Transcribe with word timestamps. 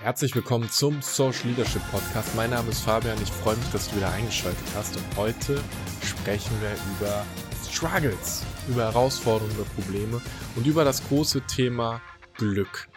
Herzlich 0.00 0.32
willkommen 0.36 0.70
zum 0.70 1.02
Social 1.02 1.48
Leadership 1.48 1.82
Podcast. 1.90 2.32
Mein 2.36 2.50
Name 2.50 2.70
ist 2.70 2.82
Fabian. 2.82 3.20
Ich 3.20 3.32
freue 3.32 3.56
mich, 3.56 3.68
dass 3.70 3.90
du 3.90 3.96
wieder 3.96 4.12
eingeschaltet 4.12 4.62
hast. 4.76 4.96
Und 4.96 5.16
heute 5.16 5.60
sprechen 6.04 6.52
wir 6.60 6.70
über 6.96 7.26
Struggles, 7.68 8.46
über 8.68 8.84
Herausforderungen, 8.84 9.52
über 9.56 9.64
Probleme 9.64 10.22
und 10.54 10.68
über 10.68 10.84
das 10.84 11.04
große 11.08 11.40
Thema 11.48 12.00
Glück. 12.34 12.88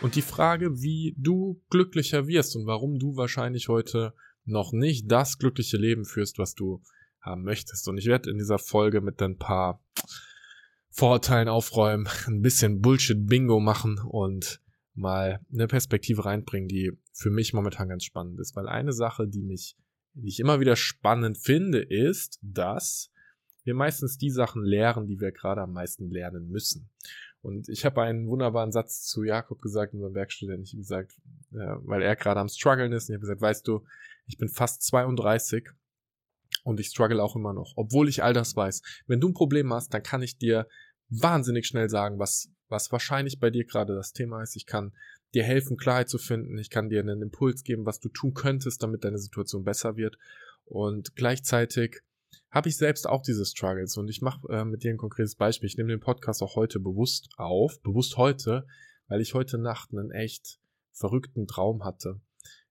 Und 0.00 0.14
die 0.14 0.22
Frage, 0.22 0.80
wie 0.80 1.14
du 1.18 1.60
glücklicher 1.68 2.26
wirst 2.26 2.56
und 2.56 2.64
warum 2.64 2.98
du 2.98 3.18
wahrscheinlich 3.18 3.68
heute 3.68 4.14
noch 4.46 4.72
nicht 4.72 5.12
das 5.12 5.36
glückliche 5.36 5.76
Leben 5.76 6.06
führst, 6.06 6.38
was 6.38 6.54
du 6.54 6.80
haben 7.20 7.42
möchtest. 7.42 7.86
Und 7.86 7.98
ich 7.98 8.06
werde 8.06 8.30
in 8.30 8.38
dieser 8.38 8.58
Folge 8.58 9.02
mit 9.02 9.20
ein 9.20 9.36
paar 9.36 9.82
Vorurteilen 10.88 11.48
aufräumen, 11.48 12.08
ein 12.26 12.40
bisschen 12.40 12.80
Bullshit-Bingo 12.80 13.60
machen 13.60 13.98
und 13.98 14.62
mal 14.96 15.40
eine 15.52 15.66
Perspektive 15.66 16.24
reinbringen, 16.24 16.68
die 16.68 16.92
für 17.12 17.30
mich 17.30 17.52
momentan 17.52 17.88
ganz 17.88 18.04
spannend 18.04 18.40
ist. 18.40 18.56
Weil 18.56 18.68
eine 18.68 18.92
Sache, 18.92 19.28
die 19.28 19.42
mich, 19.42 19.76
die 20.14 20.28
ich 20.28 20.40
immer 20.40 20.60
wieder 20.60 20.76
spannend 20.76 21.38
finde, 21.38 21.80
ist, 21.80 22.38
dass 22.42 23.10
wir 23.64 23.74
meistens 23.74 24.16
die 24.16 24.30
Sachen 24.30 24.64
lehren, 24.64 25.06
die 25.06 25.20
wir 25.20 25.32
gerade 25.32 25.62
am 25.62 25.72
meisten 25.72 26.08
lernen 26.10 26.48
müssen. 26.48 26.88
Und 27.42 27.68
ich 27.68 27.84
habe 27.84 28.02
einen 28.02 28.28
wunderbaren 28.28 28.72
Satz 28.72 29.02
zu 29.02 29.22
Jakob 29.22 29.60
gesagt, 29.60 29.94
unserem 29.94 30.14
Werkstudent. 30.14 30.66
Ich 30.66 30.72
habe 30.72 30.80
gesagt, 30.80 31.20
ja, 31.50 31.78
weil 31.84 32.02
er 32.02 32.16
gerade 32.16 32.40
am 32.40 32.48
struggeln 32.48 32.92
ist. 32.92 33.08
Und 33.08 33.14
ich 33.14 33.16
habe 33.16 33.20
gesagt, 33.20 33.40
weißt 33.40 33.68
du, 33.68 33.84
ich 34.26 34.38
bin 34.38 34.48
fast 34.48 34.82
32 34.82 35.68
und 36.64 36.80
ich 36.80 36.88
struggle 36.88 37.22
auch 37.22 37.36
immer 37.36 37.52
noch, 37.52 37.74
obwohl 37.76 38.08
ich 38.08 38.22
all 38.22 38.32
das 38.32 38.56
weiß. 38.56 38.82
Wenn 39.06 39.20
du 39.20 39.28
ein 39.28 39.34
Problem 39.34 39.72
hast, 39.72 39.94
dann 39.94 40.02
kann 40.02 40.22
ich 40.22 40.38
dir 40.38 40.66
wahnsinnig 41.08 41.66
schnell 41.66 41.88
sagen, 41.88 42.18
was 42.18 42.50
was 42.68 42.92
wahrscheinlich 42.92 43.38
bei 43.38 43.50
dir 43.50 43.64
gerade 43.64 43.94
das 43.94 44.12
Thema 44.12 44.42
ist. 44.42 44.56
Ich 44.56 44.66
kann 44.66 44.92
dir 45.34 45.44
helfen, 45.44 45.76
Klarheit 45.76 46.08
zu 46.08 46.18
finden. 46.18 46.58
Ich 46.58 46.70
kann 46.70 46.88
dir 46.88 47.00
einen 47.00 47.22
Impuls 47.22 47.62
geben, 47.62 47.86
was 47.86 48.00
du 48.00 48.08
tun 48.08 48.34
könntest, 48.34 48.82
damit 48.82 49.04
deine 49.04 49.18
Situation 49.18 49.64
besser 49.64 49.96
wird. 49.96 50.18
Und 50.64 51.14
gleichzeitig 51.14 52.02
habe 52.50 52.68
ich 52.68 52.76
selbst 52.76 53.08
auch 53.08 53.22
diese 53.22 53.44
Struggles 53.44 53.96
und 53.96 54.08
ich 54.08 54.22
mache 54.22 54.48
äh, 54.48 54.64
mit 54.64 54.82
dir 54.82 54.90
ein 54.90 54.96
konkretes 54.96 55.36
Beispiel. 55.36 55.68
Ich 55.68 55.76
nehme 55.76 55.90
den 55.90 56.00
Podcast 56.00 56.42
auch 56.42 56.56
heute 56.56 56.80
bewusst 56.80 57.28
auf, 57.36 57.80
bewusst 57.82 58.16
heute, 58.16 58.66
weil 59.08 59.20
ich 59.20 59.34
heute 59.34 59.58
Nacht 59.58 59.90
einen 59.92 60.10
echt 60.10 60.58
verrückten 60.92 61.46
Traum 61.46 61.84
hatte. 61.84 62.20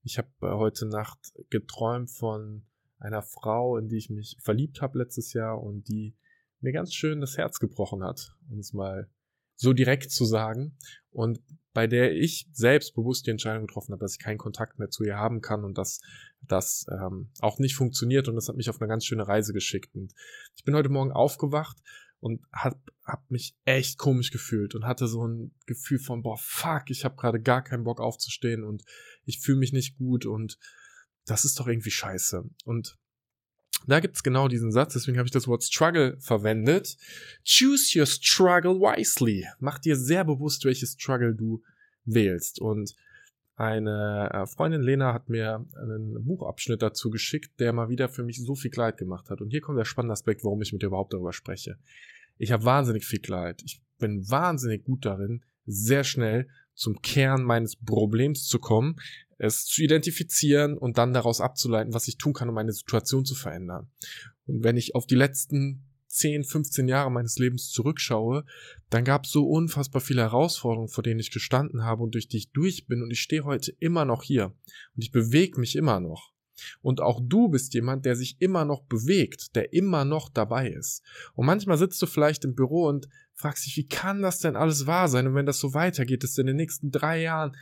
Ich 0.03 0.17
habe 0.17 0.29
äh, 0.41 0.47
heute 0.47 0.87
Nacht 0.87 1.19
geträumt 1.49 2.09
von 2.09 2.65
einer 2.97 3.21
Frau, 3.21 3.77
in 3.77 3.87
die 3.87 3.97
ich 3.97 4.09
mich 4.09 4.37
verliebt 4.41 4.81
habe 4.81 4.97
letztes 4.97 5.33
Jahr 5.33 5.61
und 5.61 5.87
die 5.87 6.15
mir 6.61 6.71
ganz 6.71 6.93
schön 6.93 7.21
das 7.21 7.37
Herz 7.37 7.59
gebrochen 7.59 8.03
hat, 8.03 8.35
um 8.49 8.59
es 8.59 8.73
mal 8.73 9.09
so 9.55 9.73
direkt 9.73 10.11
zu 10.11 10.25
sagen. 10.25 10.77
Und 11.09 11.39
bei 11.73 11.87
der 11.87 12.13
ich 12.13 12.47
selbst 12.53 12.95
bewusst 12.95 13.27
die 13.27 13.31
Entscheidung 13.31 13.67
getroffen 13.67 13.91
habe, 13.91 13.99
dass 13.99 14.13
ich 14.13 14.19
keinen 14.19 14.37
Kontakt 14.37 14.79
mehr 14.79 14.89
zu 14.89 15.03
ihr 15.03 15.17
haben 15.17 15.41
kann 15.41 15.63
und 15.63 15.77
dass 15.77 15.99
das 16.41 16.85
ähm, 16.89 17.31
auch 17.39 17.59
nicht 17.59 17.75
funktioniert 17.75 18.27
und 18.27 18.35
das 18.35 18.47
hat 18.47 18.55
mich 18.55 18.69
auf 18.69 18.81
eine 18.81 18.87
ganz 18.87 19.05
schöne 19.05 19.27
Reise 19.27 19.51
geschickt. 19.51 19.93
Und 19.93 20.13
ich 20.55 20.63
bin 20.63 20.75
heute 20.75 20.89
Morgen 20.89 21.11
aufgewacht 21.11 21.77
und 22.19 22.41
hab, 22.53 22.79
hab 23.03 23.29
mich 23.29 23.57
echt 23.65 23.97
komisch 23.97 24.31
gefühlt 24.31 24.73
und 24.73 24.85
hatte 24.85 25.07
so 25.07 25.27
ein 25.27 25.53
Gefühl 25.65 25.99
von 25.99 26.23
boah 26.23 26.37
fuck, 26.37 26.89
ich 26.89 27.03
habe 27.03 27.17
gerade 27.17 27.41
gar 27.41 27.63
keinen 27.63 27.83
Bock 27.83 27.99
aufzustehen 27.99 28.63
und 28.63 28.83
ich 29.25 29.41
fühle 29.41 29.59
mich 29.59 29.73
nicht 29.73 29.97
gut 29.97 30.25
und 30.25 30.57
das 31.25 31.43
ist 31.43 31.59
doch 31.59 31.67
irgendwie 31.67 31.91
scheiße. 31.91 32.43
Und 32.63 32.97
da 33.87 33.99
gibt's 33.99 34.23
genau 34.23 34.47
diesen 34.47 34.71
Satz, 34.71 34.93
deswegen 34.93 35.17
habe 35.17 35.27
ich 35.27 35.31
das 35.31 35.47
Wort 35.47 35.63
Struggle 35.63 36.17
verwendet. 36.19 36.97
Choose 37.43 37.97
your 37.97 38.05
struggle 38.05 38.79
wisely. 38.79 39.45
Mach 39.59 39.79
dir 39.79 39.95
sehr 39.95 40.23
bewusst, 40.23 40.65
welches 40.65 40.93
Struggle 40.93 41.35
du 41.35 41.61
wählst. 42.05 42.59
Und 42.59 42.95
eine 43.55 44.29
äh, 44.33 44.45
Freundin 44.47 44.81
Lena 44.81 45.13
hat 45.13 45.29
mir 45.29 45.65
einen 45.81 46.25
Buchabschnitt 46.25 46.81
dazu 46.81 47.09
geschickt, 47.09 47.59
der 47.59 47.73
mal 47.73 47.89
wieder 47.89 48.09
für 48.09 48.23
mich 48.23 48.43
so 48.43 48.55
viel 48.55 48.71
Kleid 48.71 48.97
gemacht 48.97 49.29
hat. 49.29 49.39
Und 49.41 49.49
hier 49.49 49.61
kommt 49.61 49.77
der 49.77 49.85
spannende 49.85 50.13
Aspekt, 50.13 50.43
warum 50.43 50.61
ich 50.61 50.73
mit 50.73 50.81
dir 50.81 50.87
überhaupt 50.87 51.13
darüber 51.13 51.31
spreche. 51.31 51.77
Ich 52.37 52.51
habe 52.51 52.65
wahnsinnig 52.65 53.05
viel 53.05 53.19
Kleid. 53.19 53.61
Ich 53.63 53.81
bin 53.97 54.29
wahnsinnig 54.29 54.83
gut 54.83 55.05
darin, 55.05 55.43
sehr 55.65 56.03
schnell 56.03 56.49
zum 56.73 57.01
Kern 57.01 57.43
meines 57.43 57.77
Problems 57.77 58.45
zu 58.45 58.59
kommen, 58.59 58.97
es 59.37 59.65
zu 59.65 59.83
identifizieren 59.83 60.77
und 60.77 60.97
dann 60.97 61.13
daraus 61.13 61.41
abzuleiten, 61.41 61.93
was 61.93 62.07
ich 62.07 62.17
tun 62.17 62.33
kann, 62.33 62.49
um 62.49 62.55
meine 62.55 62.71
Situation 62.71 63.25
zu 63.25 63.35
verändern. 63.35 63.89
Und 64.45 64.63
wenn 64.63 64.77
ich 64.77 64.95
auf 64.95 65.07
die 65.07 65.15
letzten 65.15 65.83
10, 66.07 66.45
15 66.45 66.87
Jahre 66.87 67.11
meines 67.11 67.37
Lebens 67.37 67.69
zurückschaue, 67.71 68.45
dann 68.89 69.03
gab 69.03 69.25
es 69.25 69.31
so 69.31 69.47
unfassbar 69.47 70.01
viele 70.01 70.21
Herausforderungen, 70.21 70.87
vor 70.87 71.03
denen 71.03 71.19
ich 71.19 71.31
gestanden 71.31 71.83
habe 71.83 72.03
und 72.03 72.13
durch 72.13 72.27
die 72.27 72.37
ich 72.37 72.51
durch 72.51 72.87
bin 72.87 73.03
und 73.03 73.11
ich 73.11 73.19
stehe 73.19 73.43
heute 73.43 73.73
immer 73.79 74.05
noch 74.05 74.23
hier 74.23 74.45
und 74.95 75.03
ich 75.03 75.11
bewege 75.11 75.59
mich 75.59 75.75
immer 75.75 75.99
noch. 75.99 76.31
Und 76.81 77.01
auch 77.01 77.19
du 77.21 77.49
bist 77.49 77.73
jemand, 77.73 78.05
der 78.05 78.15
sich 78.15 78.37
immer 78.39 78.63
noch 78.63 78.83
bewegt, 78.83 79.55
der 79.57 79.73
immer 79.73 80.05
noch 80.05 80.29
dabei 80.29 80.69
ist. 80.69 81.03
Und 81.33 81.45
manchmal 81.45 81.77
sitzt 81.77 82.01
du 82.01 82.05
vielleicht 82.05 82.45
im 82.45 82.55
Büro 82.55 82.87
und 82.87 83.09
fragst 83.33 83.65
dich, 83.65 83.75
wie 83.75 83.87
kann 83.87 84.21
das 84.21 84.39
denn 84.39 84.55
alles 84.55 84.87
wahr 84.87 85.09
sein? 85.09 85.27
Und 85.27 85.35
wenn 85.35 85.45
das 85.45 85.59
so 85.59 85.73
weitergeht, 85.73 86.23
ist 86.23 86.39
in 86.39 86.47
den 86.47 86.55
nächsten 86.55 86.91
drei 86.91 87.21
Jahren 87.21 87.57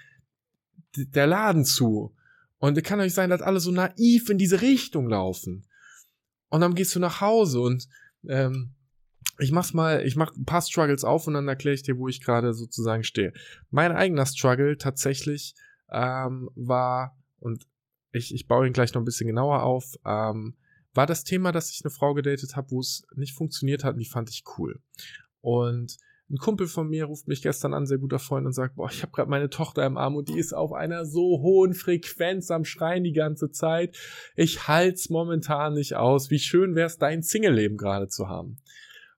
der 0.95 1.27
Laden 1.27 1.65
zu. 1.65 2.15
Und 2.57 2.77
es 2.77 2.83
kann 2.83 2.99
euch 2.99 3.13
sein, 3.13 3.29
dass 3.29 3.41
alle 3.41 3.59
so 3.59 3.71
naiv 3.71 4.29
in 4.29 4.37
diese 4.37 4.61
Richtung 4.61 5.09
laufen. 5.09 5.67
Und 6.49 6.61
dann 6.61 6.75
gehst 6.75 6.95
du 6.95 6.99
nach 6.99 7.19
Hause 7.19 7.59
und 7.61 7.87
ähm, 8.27 8.75
ich 9.39 9.51
mach's 9.51 9.73
mal, 9.73 10.05
ich 10.05 10.15
mach 10.15 10.35
ein 10.35 10.45
paar 10.45 10.61
Struggles 10.61 11.03
auf 11.03 11.27
und 11.27 11.33
dann 11.33 11.47
erkläre 11.47 11.73
ich 11.73 11.83
dir, 11.83 11.97
wo 11.97 12.07
ich 12.07 12.21
gerade 12.21 12.53
sozusagen 12.53 13.03
stehe. 13.03 13.33
Mein 13.71 13.91
eigener 13.91 14.25
Struggle 14.25 14.77
tatsächlich 14.77 15.55
ähm, 15.91 16.49
war, 16.55 17.17
und 17.39 17.65
ich, 18.11 18.33
ich 18.33 18.47
baue 18.47 18.67
ihn 18.67 18.73
gleich 18.73 18.93
noch 18.93 19.01
ein 19.01 19.05
bisschen 19.05 19.27
genauer 19.27 19.63
auf, 19.63 19.95
ähm, 20.05 20.55
war 20.93 21.07
das 21.07 21.23
Thema, 21.23 21.51
dass 21.51 21.71
ich 21.71 21.83
eine 21.83 21.91
Frau 21.91 22.13
gedatet 22.13 22.55
habe, 22.55 22.71
wo 22.71 22.79
es 22.79 23.03
nicht 23.15 23.33
funktioniert 23.33 23.83
hat 23.83 23.95
und 23.95 23.99
die 23.99 24.09
fand 24.09 24.29
ich 24.29 24.43
cool. 24.57 24.79
Und 25.41 25.97
ein 26.33 26.37
Kumpel 26.37 26.65
von 26.65 26.89
mir 26.89 27.05
ruft 27.05 27.27
mich 27.27 27.43
gestern 27.43 27.75
an, 27.75 27.85
sehr 27.85 27.99
guter 27.99 28.17
Freund, 28.17 28.47
und 28.47 28.53
sagt, 28.53 28.75
boah, 28.75 28.89
ich 28.91 29.03
habe 29.03 29.11
gerade 29.11 29.29
meine 29.29 29.51
Tochter 29.51 29.85
im 29.85 29.97
Arm 29.97 30.15
und 30.15 30.29
die 30.29 30.39
ist 30.39 30.53
auf 30.53 30.73
einer 30.73 31.05
so 31.05 31.41
hohen 31.41 31.75
Frequenz 31.75 32.49
am 32.49 32.65
Schreien 32.65 33.03
die 33.03 33.13
ganze 33.13 33.51
Zeit. 33.51 33.95
Ich 34.35 34.67
halt's 34.67 35.11
momentan 35.11 35.75
nicht 35.75 35.95
aus. 35.95 36.31
Wie 36.31 36.39
schön 36.39 36.73
wär's, 36.73 36.97
dein 36.97 37.21
Single-Leben 37.21 37.77
gerade 37.77 38.07
zu 38.07 38.29
haben. 38.29 38.57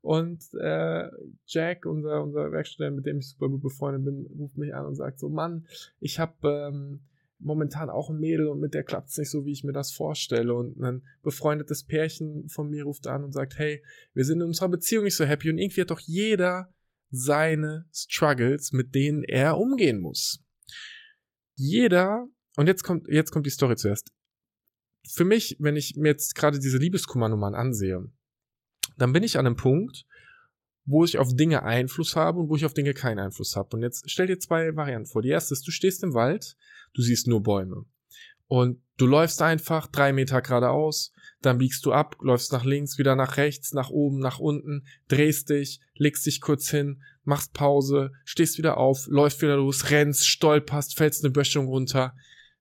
Und 0.02 0.44
äh, 0.60 1.08
Jack, 1.46 1.86
unser, 1.86 2.22
unser 2.22 2.52
Werkstudent, 2.52 2.98
mit 2.98 3.06
dem 3.06 3.20
ich 3.20 3.30
super 3.30 3.48
gut 3.48 3.62
befreundet 3.62 4.04
bin, 4.04 4.28
ruft 4.38 4.58
mich 4.58 4.76
an 4.76 4.86
und 4.86 4.96
sagt 4.96 5.18
so, 5.18 5.30
Mann, 5.30 5.66
ich 6.02 6.20
habe 6.20 6.34
ähm, 6.44 7.00
momentan 7.40 7.90
auch 7.90 8.10
ein 8.10 8.20
Mädel 8.20 8.48
und 8.48 8.60
mit 8.60 8.74
der 8.74 8.84
klappt's 8.84 9.18
nicht 9.18 9.32
so, 9.32 9.46
wie 9.46 9.54
ich 9.54 9.64
mir 9.64 9.72
das 9.72 9.92
vorstelle. 9.92 10.54
Und 10.54 10.82
ein 10.82 11.02
befreundetes 11.24 11.86
Pärchen 11.86 12.50
von 12.50 12.70
mir 12.70 12.84
ruft 12.84 13.08
an 13.08 13.24
und 13.24 13.32
sagt, 13.32 13.58
hey, 13.58 13.82
wir 14.14 14.26
sind 14.26 14.42
in 14.42 14.48
unserer 14.48 14.70
Beziehung 14.70 15.06
nicht 15.06 15.16
so 15.16 15.24
happy 15.24 15.50
und 15.50 15.60
irgendwie 15.60 15.82
hat 15.82 15.92
doch 15.92 16.02
jeder 16.02 16.70
seine 17.12 17.86
Struggles, 17.94 18.72
mit 18.72 18.96
denen 18.96 19.24
er 19.24 19.58
umgehen 19.58 20.00
muss. 20.00 20.44
Jeder, 21.56 22.28
und 22.58 22.68
jetzt 22.68 22.84
kommt, 22.84 23.08
jetzt 23.08 23.32
kommt 23.32 23.46
die 23.46 23.52
Story 23.52 23.76
zuerst. 23.76 24.12
Für 25.08 25.26
mich, 25.26 25.58
wenn 25.60 25.76
ich 25.76 25.96
mir 25.96 26.10
jetzt 26.10 26.36
gerade 26.36 26.60
diese 26.60 26.78
Liebeskummernummern 26.78 27.56
ansehe, 27.56 28.12
dann 28.98 29.14
bin 29.14 29.24
ich 29.24 29.38
an 29.38 29.46
einem 29.46 29.56
Punkt, 29.56 30.06
wo 30.86 31.04
ich 31.04 31.18
auf 31.18 31.36
Dinge 31.36 31.64
Einfluss 31.64 32.16
habe 32.16 32.40
und 32.40 32.50
wo 32.50 32.56
ich 32.56 32.66
auf 32.66 32.74
Dinge 32.74 32.94
keinen 32.94 33.20
Einfluss 33.20 33.56
habe. 33.56 33.76
Und 33.76 33.82
jetzt 33.82 34.10
stell 34.10 34.28
dir 34.28 34.40
zwei 34.40 34.76
Varianten 34.76 35.08
vor. 35.08 35.22
Die 35.22 35.30
erste 35.30 35.54
ist, 35.54 35.68
du 35.68 35.72
stehst 35.72 36.04
im 36.04 36.14
Wald, 36.14 36.56
du 36.94 37.02
siehst 37.02 37.28
nur 37.28 37.42
Bäume. 37.42 37.86
Und 38.48 38.82
du 38.98 39.08
läufst 39.08 39.42
einfach 39.42 39.88
drei 39.88 40.14
Meter 40.14 40.42
geradeaus, 40.42 41.12
dann 41.46 41.60
biegst 41.60 41.86
du 41.86 41.94
ab, 41.94 42.18
läufst 42.22 42.52
nach 42.52 42.66
links, 42.66 42.98
wieder 42.98 43.16
nach 43.16 43.38
rechts, 43.38 43.74
nach 43.74 43.90
oben, 43.90 44.20
nach 44.20 44.40
unten, 44.40 44.86
drehst 45.08 45.50
dich, 45.50 45.80
legst 45.96 46.26
dich 46.26 46.42
kurz 46.42 46.70
hin, 46.70 47.04
machst 47.24 47.54
Pause, 47.54 48.12
stehst 48.24 48.58
wieder 48.58 48.78
auf, 48.78 49.08
läufst 49.08 49.42
wieder 49.42 49.58
los, 49.58 49.92
rennst, 49.92 50.28
stolperst, 50.28 50.98
fällst 50.98 51.24
eine 51.24 51.32
Böschung 51.32 51.68
runter. 51.68 52.16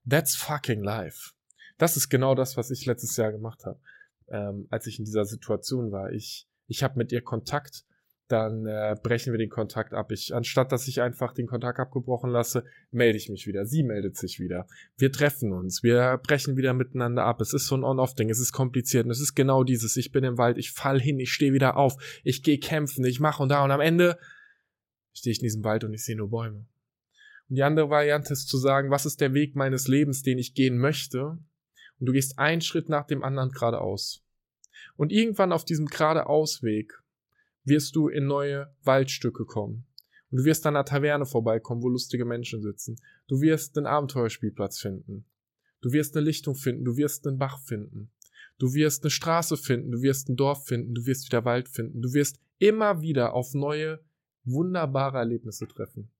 That's 0.08 0.36
fucking 0.36 0.82
life. 0.82 1.32
Das 1.78 1.96
ist 1.96 2.08
genau 2.08 2.34
das, 2.34 2.56
was 2.56 2.70
ich 2.70 2.86
letztes 2.86 3.16
Jahr 3.16 3.32
gemacht 3.32 3.64
habe, 3.64 3.80
ähm, 4.28 4.66
als 4.70 4.86
ich 4.86 4.98
in 4.98 5.04
dieser 5.04 5.24
Situation 5.24 5.90
war. 5.90 6.12
Ich, 6.12 6.46
ich 6.66 6.82
habe 6.82 6.98
mit 6.98 7.10
ihr 7.12 7.22
Kontakt 7.22 7.84
dann 8.28 8.66
äh, 8.66 8.96
brechen 9.02 9.32
wir 9.32 9.38
den 9.38 9.50
Kontakt 9.50 9.92
ab. 9.92 10.10
Ich, 10.10 10.34
anstatt 10.34 10.72
dass 10.72 10.88
ich 10.88 11.02
einfach 11.02 11.34
den 11.34 11.46
Kontakt 11.46 11.78
abgebrochen 11.78 12.30
lasse, 12.30 12.64
melde 12.90 13.18
ich 13.18 13.28
mich 13.28 13.46
wieder. 13.46 13.66
Sie 13.66 13.82
meldet 13.82 14.16
sich 14.16 14.40
wieder. 14.40 14.66
Wir 14.96 15.12
treffen 15.12 15.52
uns. 15.52 15.82
Wir 15.82 16.18
brechen 16.22 16.56
wieder 16.56 16.72
miteinander 16.72 17.24
ab. 17.24 17.42
Es 17.42 17.52
ist 17.52 17.66
so 17.66 17.76
ein 17.76 17.84
On-Off-Ding. 17.84 18.30
Es 18.30 18.40
ist 18.40 18.52
kompliziert. 18.52 19.04
Und 19.04 19.10
es 19.10 19.20
ist 19.20 19.34
genau 19.34 19.62
dieses. 19.62 19.96
Ich 19.98 20.10
bin 20.10 20.24
im 20.24 20.38
Wald. 20.38 20.56
Ich 20.56 20.72
fall 20.72 21.00
hin. 21.00 21.20
Ich 21.20 21.32
stehe 21.32 21.52
wieder 21.52 21.76
auf. 21.76 21.96
Ich 22.24 22.42
gehe 22.42 22.58
kämpfen. 22.58 23.04
Ich 23.04 23.20
mache 23.20 23.42
und 23.42 23.50
da. 23.50 23.62
Und 23.62 23.70
am 23.70 23.80
Ende 23.80 24.18
stehe 25.12 25.32
ich 25.32 25.40
in 25.40 25.44
diesem 25.44 25.64
Wald 25.64 25.84
und 25.84 25.92
ich 25.92 26.04
sehe 26.04 26.16
nur 26.16 26.30
Bäume. 26.30 26.66
Und 27.50 27.56
die 27.56 27.62
andere 27.62 27.90
Variante 27.90 28.32
ist 28.32 28.48
zu 28.48 28.56
sagen, 28.56 28.90
was 28.90 29.04
ist 29.04 29.20
der 29.20 29.34
Weg 29.34 29.54
meines 29.54 29.86
Lebens, 29.86 30.22
den 30.22 30.38
ich 30.38 30.54
gehen 30.54 30.78
möchte? 30.78 31.38
Und 32.00 32.06
du 32.06 32.12
gehst 32.12 32.38
einen 32.38 32.62
Schritt 32.62 32.88
nach 32.88 33.06
dem 33.06 33.22
anderen 33.22 33.50
geradeaus. 33.50 34.24
Und 34.96 35.12
irgendwann 35.12 35.52
auf 35.52 35.66
diesem 35.66 35.86
geradeausweg 35.86 37.03
wirst 37.64 37.96
du 37.96 38.08
in 38.08 38.26
neue 38.26 38.74
Waldstücke 38.82 39.44
kommen. 39.44 39.86
Und 40.30 40.38
du 40.38 40.44
wirst 40.44 40.66
an 40.66 40.76
einer 40.76 40.84
Taverne 40.84 41.26
vorbeikommen, 41.26 41.82
wo 41.82 41.88
lustige 41.88 42.24
Menschen 42.24 42.62
sitzen. 42.62 42.96
Du 43.28 43.40
wirst 43.40 43.76
einen 43.76 43.86
Abenteuerspielplatz 43.86 44.78
finden. 44.78 45.24
Du 45.80 45.92
wirst 45.92 46.16
eine 46.16 46.24
Lichtung 46.24 46.54
finden. 46.54 46.84
Du 46.84 46.96
wirst 46.96 47.26
einen 47.26 47.38
Bach 47.38 47.60
finden. 47.60 48.10
Du 48.58 48.74
wirst 48.74 49.04
eine 49.04 49.10
Straße 49.10 49.56
finden. 49.56 49.92
Du 49.92 50.02
wirst 50.02 50.28
ein 50.28 50.36
Dorf 50.36 50.66
finden. 50.66 50.94
Du 50.94 51.06
wirst 51.06 51.26
wieder 51.26 51.44
Wald 51.44 51.68
finden. 51.68 52.02
Du 52.02 52.12
wirst 52.12 52.40
immer 52.58 53.00
wieder 53.00 53.34
auf 53.34 53.54
neue, 53.54 54.00
wunderbare 54.44 55.18
Erlebnisse 55.18 55.66
treffen. 55.68 56.10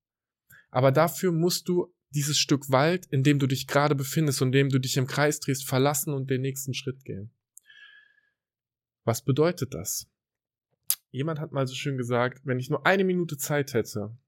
Aber 0.70 0.92
dafür 0.92 1.32
musst 1.32 1.68
du 1.68 1.92
dieses 2.10 2.38
Stück 2.38 2.70
Wald, 2.70 3.06
in 3.06 3.22
dem 3.22 3.38
du 3.38 3.46
dich 3.46 3.66
gerade 3.66 3.94
befindest 3.94 4.40
und 4.42 4.48
in 4.48 4.52
dem 4.52 4.68
du 4.68 4.78
dich 4.78 4.96
im 4.96 5.06
Kreis 5.06 5.40
drehst, 5.40 5.66
verlassen 5.66 6.14
und 6.14 6.30
den 6.30 6.42
nächsten 6.42 6.74
Schritt 6.74 7.04
gehen. 7.04 7.30
Was 9.04 9.22
bedeutet 9.22 9.74
das? 9.74 10.08
Jemand 11.14 11.38
hat 11.38 11.52
mal 11.52 11.64
so 11.64 11.76
schön 11.76 11.96
gesagt, 11.96 12.44
wenn 12.44 12.58
ich 12.58 12.70
nur 12.70 12.84
eine 12.86 13.04
Minute 13.04 13.36
Zeit 13.36 13.72
hätte 13.72 14.18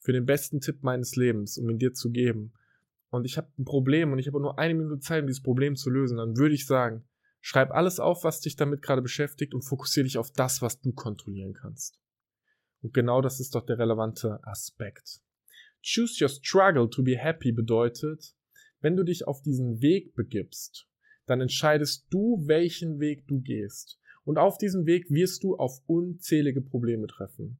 für 0.00 0.12
den 0.12 0.26
besten 0.26 0.60
Tipp 0.60 0.82
meines 0.82 1.16
Lebens, 1.16 1.56
um 1.56 1.70
ihn 1.70 1.78
dir 1.78 1.94
zu 1.94 2.10
geben, 2.10 2.52
und 3.08 3.24
ich 3.24 3.38
habe 3.38 3.50
ein 3.58 3.64
Problem 3.64 4.12
und 4.12 4.18
ich 4.18 4.26
habe 4.26 4.38
nur 4.38 4.58
eine 4.58 4.74
Minute 4.74 5.00
Zeit, 5.00 5.22
um 5.22 5.26
dieses 5.26 5.42
Problem 5.42 5.74
zu 5.74 5.88
lösen, 5.88 6.18
dann 6.18 6.36
würde 6.36 6.54
ich 6.54 6.66
sagen, 6.66 7.08
schreib 7.40 7.70
alles 7.70 7.98
auf, 7.98 8.24
was 8.24 8.40
dich 8.40 8.56
damit 8.56 8.82
gerade 8.82 9.00
beschäftigt 9.00 9.54
und 9.54 9.62
fokussiere 9.62 10.04
dich 10.04 10.18
auf 10.18 10.30
das, 10.30 10.60
was 10.60 10.82
du 10.82 10.92
kontrollieren 10.92 11.54
kannst. 11.54 11.98
Und 12.82 12.92
genau 12.92 13.22
das 13.22 13.40
ist 13.40 13.54
doch 13.54 13.64
der 13.64 13.78
relevante 13.78 14.38
Aspekt. 14.42 15.22
Choose 15.82 16.22
your 16.22 16.28
struggle 16.28 16.90
to 16.90 17.02
be 17.02 17.16
happy 17.16 17.52
bedeutet, 17.52 18.36
wenn 18.80 18.96
du 18.96 19.02
dich 19.02 19.26
auf 19.26 19.40
diesen 19.40 19.80
Weg 19.80 20.14
begibst, 20.14 20.86
dann 21.24 21.40
entscheidest 21.40 22.06
du, 22.10 22.44
welchen 22.46 23.00
Weg 23.00 23.26
du 23.26 23.40
gehst. 23.40 23.98
Und 24.28 24.36
auf 24.36 24.58
diesem 24.58 24.84
Weg 24.84 25.08
wirst 25.08 25.42
du 25.42 25.56
auf 25.56 25.80
unzählige 25.86 26.60
Probleme 26.60 27.06
treffen. 27.06 27.58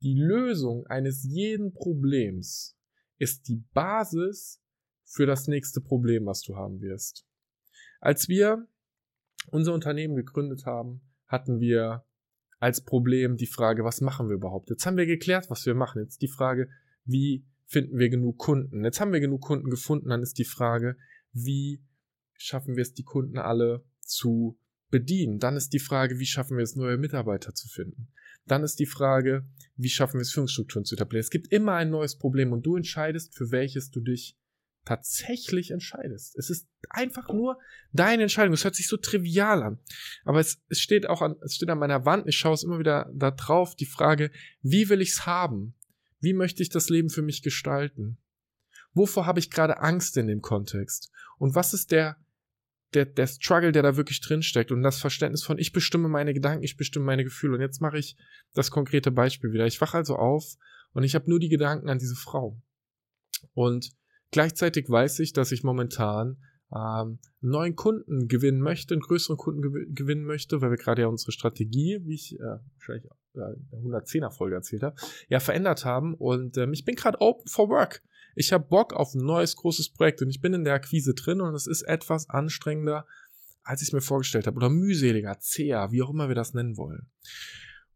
Die 0.00 0.14
Lösung 0.14 0.86
eines 0.86 1.24
jeden 1.24 1.72
Problems 1.72 2.78
ist 3.18 3.48
die 3.48 3.64
Basis 3.74 4.62
für 5.04 5.26
das 5.26 5.48
nächste 5.48 5.80
Problem, 5.80 6.24
was 6.26 6.42
du 6.42 6.54
haben 6.54 6.80
wirst. 6.80 7.26
Als 7.98 8.28
wir 8.28 8.68
unser 9.48 9.74
Unternehmen 9.74 10.14
gegründet 10.14 10.66
haben, 10.66 11.00
hatten 11.26 11.58
wir 11.58 12.04
als 12.60 12.84
Problem 12.84 13.36
die 13.36 13.48
Frage, 13.48 13.82
was 13.82 14.00
machen 14.00 14.28
wir 14.28 14.36
überhaupt? 14.36 14.70
Jetzt 14.70 14.86
haben 14.86 14.98
wir 14.98 15.06
geklärt, 15.06 15.50
was 15.50 15.66
wir 15.66 15.74
machen. 15.74 16.00
Jetzt 16.00 16.22
die 16.22 16.28
Frage, 16.28 16.68
wie 17.06 17.44
finden 17.66 17.98
wir 17.98 18.08
genug 18.08 18.38
Kunden? 18.38 18.84
Jetzt 18.84 19.00
haben 19.00 19.12
wir 19.12 19.18
genug 19.18 19.40
Kunden 19.40 19.68
gefunden, 19.68 20.10
dann 20.10 20.22
ist 20.22 20.38
die 20.38 20.44
Frage, 20.44 20.96
wie 21.32 21.82
schaffen 22.34 22.76
wir 22.76 22.82
es, 22.82 22.94
die 22.94 23.02
Kunden 23.02 23.36
alle 23.36 23.84
zu 23.98 24.56
bedienen. 24.90 25.38
Dann 25.38 25.56
ist 25.56 25.72
die 25.72 25.78
Frage, 25.78 26.18
wie 26.18 26.26
schaffen 26.26 26.56
wir 26.56 26.64
es, 26.64 26.76
neue 26.76 26.98
Mitarbeiter 26.98 27.54
zu 27.54 27.68
finden. 27.68 28.08
Dann 28.46 28.62
ist 28.62 28.78
die 28.78 28.86
Frage, 28.86 29.46
wie 29.76 29.90
schaffen 29.90 30.14
wir 30.14 30.22
es, 30.22 30.32
Führungsstrukturen 30.32 30.84
zu 30.84 30.94
etablieren. 30.94 31.20
Es 31.20 31.30
gibt 31.30 31.52
immer 31.52 31.74
ein 31.74 31.90
neues 31.90 32.16
Problem 32.16 32.52
und 32.52 32.64
du 32.64 32.76
entscheidest, 32.76 33.36
für 33.36 33.50
welches 33.50 33.90
du 33.90 34.00
dich 34.00 34.36
tatsächlich 34.88 35.70
entscheidest. 35.70 36.34
Es 36.38 36.48
ist 36.48 36.66
einfach 36.88 37.28
nur 37.28 37.58
deine 37.92 38.22
Entscheidung. 38.22 38.54
Es 38.54 38.64
hört 38.64 38.74
sich 38.74 38.88
so 38.88 38.96
trivial 38.96 39.62
an. 39.62 39.78
Aber 40.24 40.40
es, 40.40 40.62
es 40.70 40.80
steht 40.80 41.06
auch 41.06 41.20
an, 41.20 41.36
es 41.42 41.56
steht 41.56 41.68
an 41.68 41.78
meiner 41.78 42.06
Wand. 42.06 42.26
Ich 42.26 42.38
schaue 42.38 42.54
es 42.54 42.62
immer 42.62 42.78
wieder 42.78 43.10
da 43.14 43.30
drauf. 43.30 43.76
Die 43.76 43.86
Frage, 43.86 44.30
wie 44.62 44.88
will 44.88 45.02
ich 45.02 45.10
es 45.10 45.26
haben? 45.26 45.74
Wie 46.20 46.32
möchte 46.32 46.62
ich 46.62 46.70
das 46.70 46.88
Leben 46.88 47.10
für 47.10 47.20
mich 47.20 47.42
gestalten? 47.42 48.16
Wovor 48.94 49.26
habe 49.26 49.40
ich 49.40 49.50
gerade 49.50 49.78
Angst 49.80 50.16
in 50.16 50.26
dem 50.26 50.40
Kontext? 50.40 51.12
Und 51.36 51.54
was 51.54 51.74
ist 51.74 51.92
der 51.92 52.16
der, 52.94 53.04
der 53.04 53.26
Struggle, 53.26 53.72
der 53.72 53.82
da 53.82 53.96
wirklich 53.96 54.20
drinsteckt 54.20 54.72
und 54.72 54.82
das 54.82 55.00
Verständnis 55.00 55.44
von, 55.44 55.58
ich 55.58 55.72
bestimme 55.72 56.08
meine 56.08 56.32
Gedanken, 56.32 56.64
ich 56.64 56.76
bestimme 56.76 57.04
meine 57.04 57.24
Gefühle. 57.24 57.54
Und 57.54 57.60
jetzt 57.60 57.80
mache 57.80 57.98
ich 57.98 58.16
das 58.54 58.70
konkrete 58.70 59.10
Beispiel 59.10 59.52
wieder. 59.52 59.66
Ich 59.66 59.80
wache 59.80 59.96
also 59.96 60.16
auf 60.16 60.56
und 60.92 61.02
ich 61.02 61.14
habe 61.14 61.28
nur 61.28 61.38
die 61.38 61.50
Gedanken 61.50 61.88
an 61.88 61.98
diese 61.98 62.16
Frau. 62.16 62.60
Und 63.52 63.90
gleichzeitig 64.30 64.88
weiß 64.88 65.18
ich, 65.20 65.32
dass 65.32 65.52
ich 65.52 65.62
momentan 65.62 66.38
ähm, 66.74 67.18
neuen 67.40 67.76
Kunden 67.76 68.28
gewinnen 68.28 68.60
möchte, 68.60 68.94
einen 68.94 69.00
größeren 69.00 69.36
Kunden 69.36 69.62
gew 69.62 69.84
gewinnen 69.88 70.24
möchte, 70.24 70.60
weil 70.60 70.70
wir 70.70 70.76
gerade 70.76 71.02
ja 71.02 71.08
unsere 71.08 71.32
Strategie, 71.32 72.00
wie 72.04 72.14
ich 72.14 72.38
äh, 72.38 72.58
wahrscheinlich 72.74 73.04
äh, 73.34 73.54
in 73.82 73.90
der 73.90 74.02
110er 74.02 74.30
Folge 74.30 74.56
erzählt 74.56 74.82
habe, 74.82 74.96
ja 75.28 75.40
verändert 75.40 75.84
haben. 75.84 76.14
Und 76.14 76.56
ähm, 76.56 76.72
ich 76.72 76.84
bin 76.84 76.94
gerade 76.94 77.20
open 77.20 77.46
for 77.48 77.68
work 77.68 78.02
ich 78.38 78.52
habe 78.52 78.66
Bock 78.66 78.92
auf 78.92 79.14
ein 79.14 79.24
neues 79.24 79.56
großes 79.56 79.90
Projekt 79.90 80.22
und 80.22 80.30
ich 80.30 80.40
bin 80.40 80.54
in 80.54 80.64
der 80.64 80.74
Akquise 80.74 81.14
drin 81.14 81.40
und 81.40 81.54
es 81.54 81.66
ist 81.66 81.82
etwas 81.82 82.30
anstrengender, 82.30 83.06
als 83.62 83.82
ich 83.82 83.88
es 83.88 83.92
mir 83.92 84.00
vorgestellt 84.00 84.46
habe 84.46 84.56
oder 84.56 84.70
mühseliger, 84.70 85.38
zäher, 85.40 85.90
wie 85.90 86.02
auch 86.02 86.10
immer 86.10 86.28
wir 86.28 86.34
das 86.34 86.54
nennen 86.54 86.76
wollen. 86.76 87.10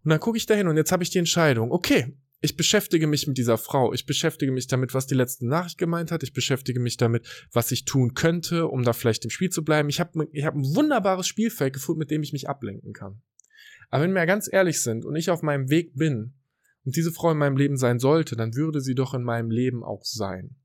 Und 0.05 0.11
dann 0.11 0.21
gucke 0.21 0.37
ich 0.37 0.47
dahin 0.47 0.67
und 0.67 0.77
jetzt 0.77 0.91
habe 0.91 1.05
ich 1.05 1.11
die 1.11 1.19
Entscheidung, 1.19 1.71
okay, 1.71 2.17
ich 2.41 2.57
beschäftige 2.57 3.07
mich 3.07 3.29
mit 3.29 3.39
dieser 3.39 3.57
Frau, 3.57 3.93
ich 3.93 4.05
beschäftige 4.05 4.51
mich 4.51 4.67
damit, 4.67 4.95
was 4.95 5.07
die 5.07 5.15
letzte 5.15 5.47
Nachricht 5.47 5.79
gemeint 5.79 6.11
hat, 6.11 6.25
ich 6.25 6.33
beschäftige 6.33 6.81
mich 6.81 6.97
damit, 6.97 7.47
was 7.53 7.71
ich 7.71 7.85
tun 7.85 8.15
könnte, 8.15 8.67
um 8.67 8.83
da 8.83 8.93
vielleicht 8.93 9.25
im 9.25 9.31
Spiel 9.31 9.51
zu 9.51 9.65
bleiben. 9.65 9.89
Ich 9.89 10.01
habe 10.01 10.29
ich 10.33 10.45
hab 10.45 10.57
ein 10.57 10.75
wunderbares 10.75 11.29
Spielfeld 11.29 11.73
gefunden, 11.73 12.01
mit 12.01 12.11
dem 12.11 12.25
ich 12.25 12.33
mich 12.33 12.49
ablenken 12.49 12.93
kann. 12.93 13.23
Aber 13.91 14.03
wenn 14.03 14.13
wir 14.13 14.27
ganz 14.27 14.53
ehrlich 14.53 14.83
sind 14.83 15.05
und 15.05 15.15
ich 15.15 15.31
auf 15.31 15.43
meinem 15.43 15.71
Weg 15.71 15.95
bin, 15.95 16.35
und 16.85 16.97
diese 16.97 17.13
Frau 17.13 17.31
in 17.31 17.39
meinem 17.39 17.57
Leben 17.57 17.77
sein 17.77 17.99
sollte, 17.99 18.37
dann 18.37 18.55
würde 18.55 18.81
sie 18.81 18.95
doch 18.95 19.15
in 19.15 19.23
meinem 19.23 19.51
Leben 19.51 19.85
auch 19.85 20.05
sein. 20.05 20.57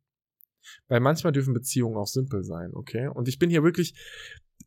Weil 0.87 0.99
manchmal 0.99 1.33
dürfen 1.33 1.53
Beziehungen 1.53 1.97
auch 1.97 2.07
simpel 2.07 2.43
sein, 2.43 2.71
okay? 2.73 3.07
Und 3.07 3.27
ich 3.27 3.39
bin 3.39 3.49
hier 3.49 3.63
wirklich, 3.63 3.93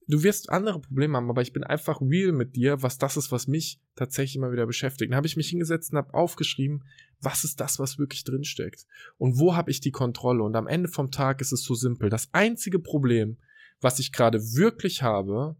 du 0.06 0.22
wirst 0.22 0.50
andere 0.50 0.80
Probleme 0.80 1.16
haben, 1.16 1.28
aber 1.28 1.42
ich 1.42 1.52
bin 1.52 1.64
einfach 1.64 2.00
real 2.00 2.32
mit 2.32 2.56
dir, 2.56 2.82
was 2.82 2.98
das 2.98 3.16
ist, 3.16 3.32
was 3.32 3.48
mich 3.48 3.80
tatsächlich 3.96 4.36
immer 4.36 4.52
wieder 4.52 4.66
beschäftigt. 4.66 5.10
Dann 5.10 5.16
habe 5.16 5.26
ich 5.26 5.36
mich 5.36 5.48
hingesetzt 5.48 5.92
und 5.92 5.98
habe 5.98 6.14
aufgeschrieben, 6.14 6.84
was 7.20 7.44
ist 7.44 7.60
das, 7.60 7.78
was 7.78 7.98
wirklich 7.98 8.24
drinsteckt? 8.24 8.86
Und 9.18 9.38
wo 9.38 9.54
habe 9.54 9.70
ich 9.70 9.80
die 9.80 9.90
Kontrolle? 9.90 10.42
Und 10.42 10.56
am 10.56 10.66
Ende 10.66 10.88
vom 10.88 11.10
Tag 11.10 11.40
ist 11.40 11.52
es 11.52 11.64
so 11.64 11.74
simpel. 11.74 12.08
Das 12.08 12.28
einzige 12.32 12.78
Problem, 12.78 13.36
was 13.80 13.98
ich 13.98 14.12
gerade 14.12 14.40
wirklich 14.54 15.02
habe, 15.02 15.56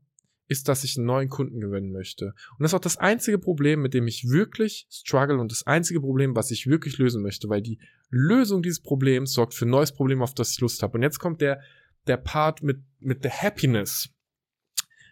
ist, 0.51 0.67
dass 0.67 0.83
ich 0.83 0.97
einen 0.97 1.07
neuen 1.07 1.29
Kunden 1.29 1.61
gewinnen 1.61 1.93
möchte. 1.93 2.27
Und 2.27 2.61
das 2.61 2.73
ist 2.73 2.75
auch 2.75 2.81
das 2.81 2.97
einzige 2.97 3.39
Problem, 3.39 3.83
mit 3.83 3.95
dem 3.95 4.09
ich 4.09 4.29
wirklich 4.29 4.89
struggle 4.91 5.39
und 5.39 5.53
das 5.53 5.65
einzige 5.65 6.01
Problem, 6.01 6.35
was 6.35 6.51
ich 6.51 6.67
wirklich 6.67 6.99
lösen 6.99 7.23
möchte, 7.23 7.49
weil 7.49 7.63
die 7.63 7.79
Lösung 8.11 8.61
dieses 8.61 8.81
Problems 8.81 9.33
sorgt 9.33 9.55
für 9.55 9.65
ein 9.65 9.71
neues 9.71 9.93
Problem, 9.93 10.23
auf 10.23 10.35
das 10.35 10.51
ich 10.51 10.61
Lust 10.61 10.83
habe. 10.83 10.99
Und 10.99 11.03
jetzt 11.03 11.21
kommt 11.21 11.41
der, 11.41 11.61
der 12.09 12.17
Part 12.17 12.65
mit, 12.65 12.81
mit 12.99 13.23
der 13.23 13.31
Happiness. 13.31 14.11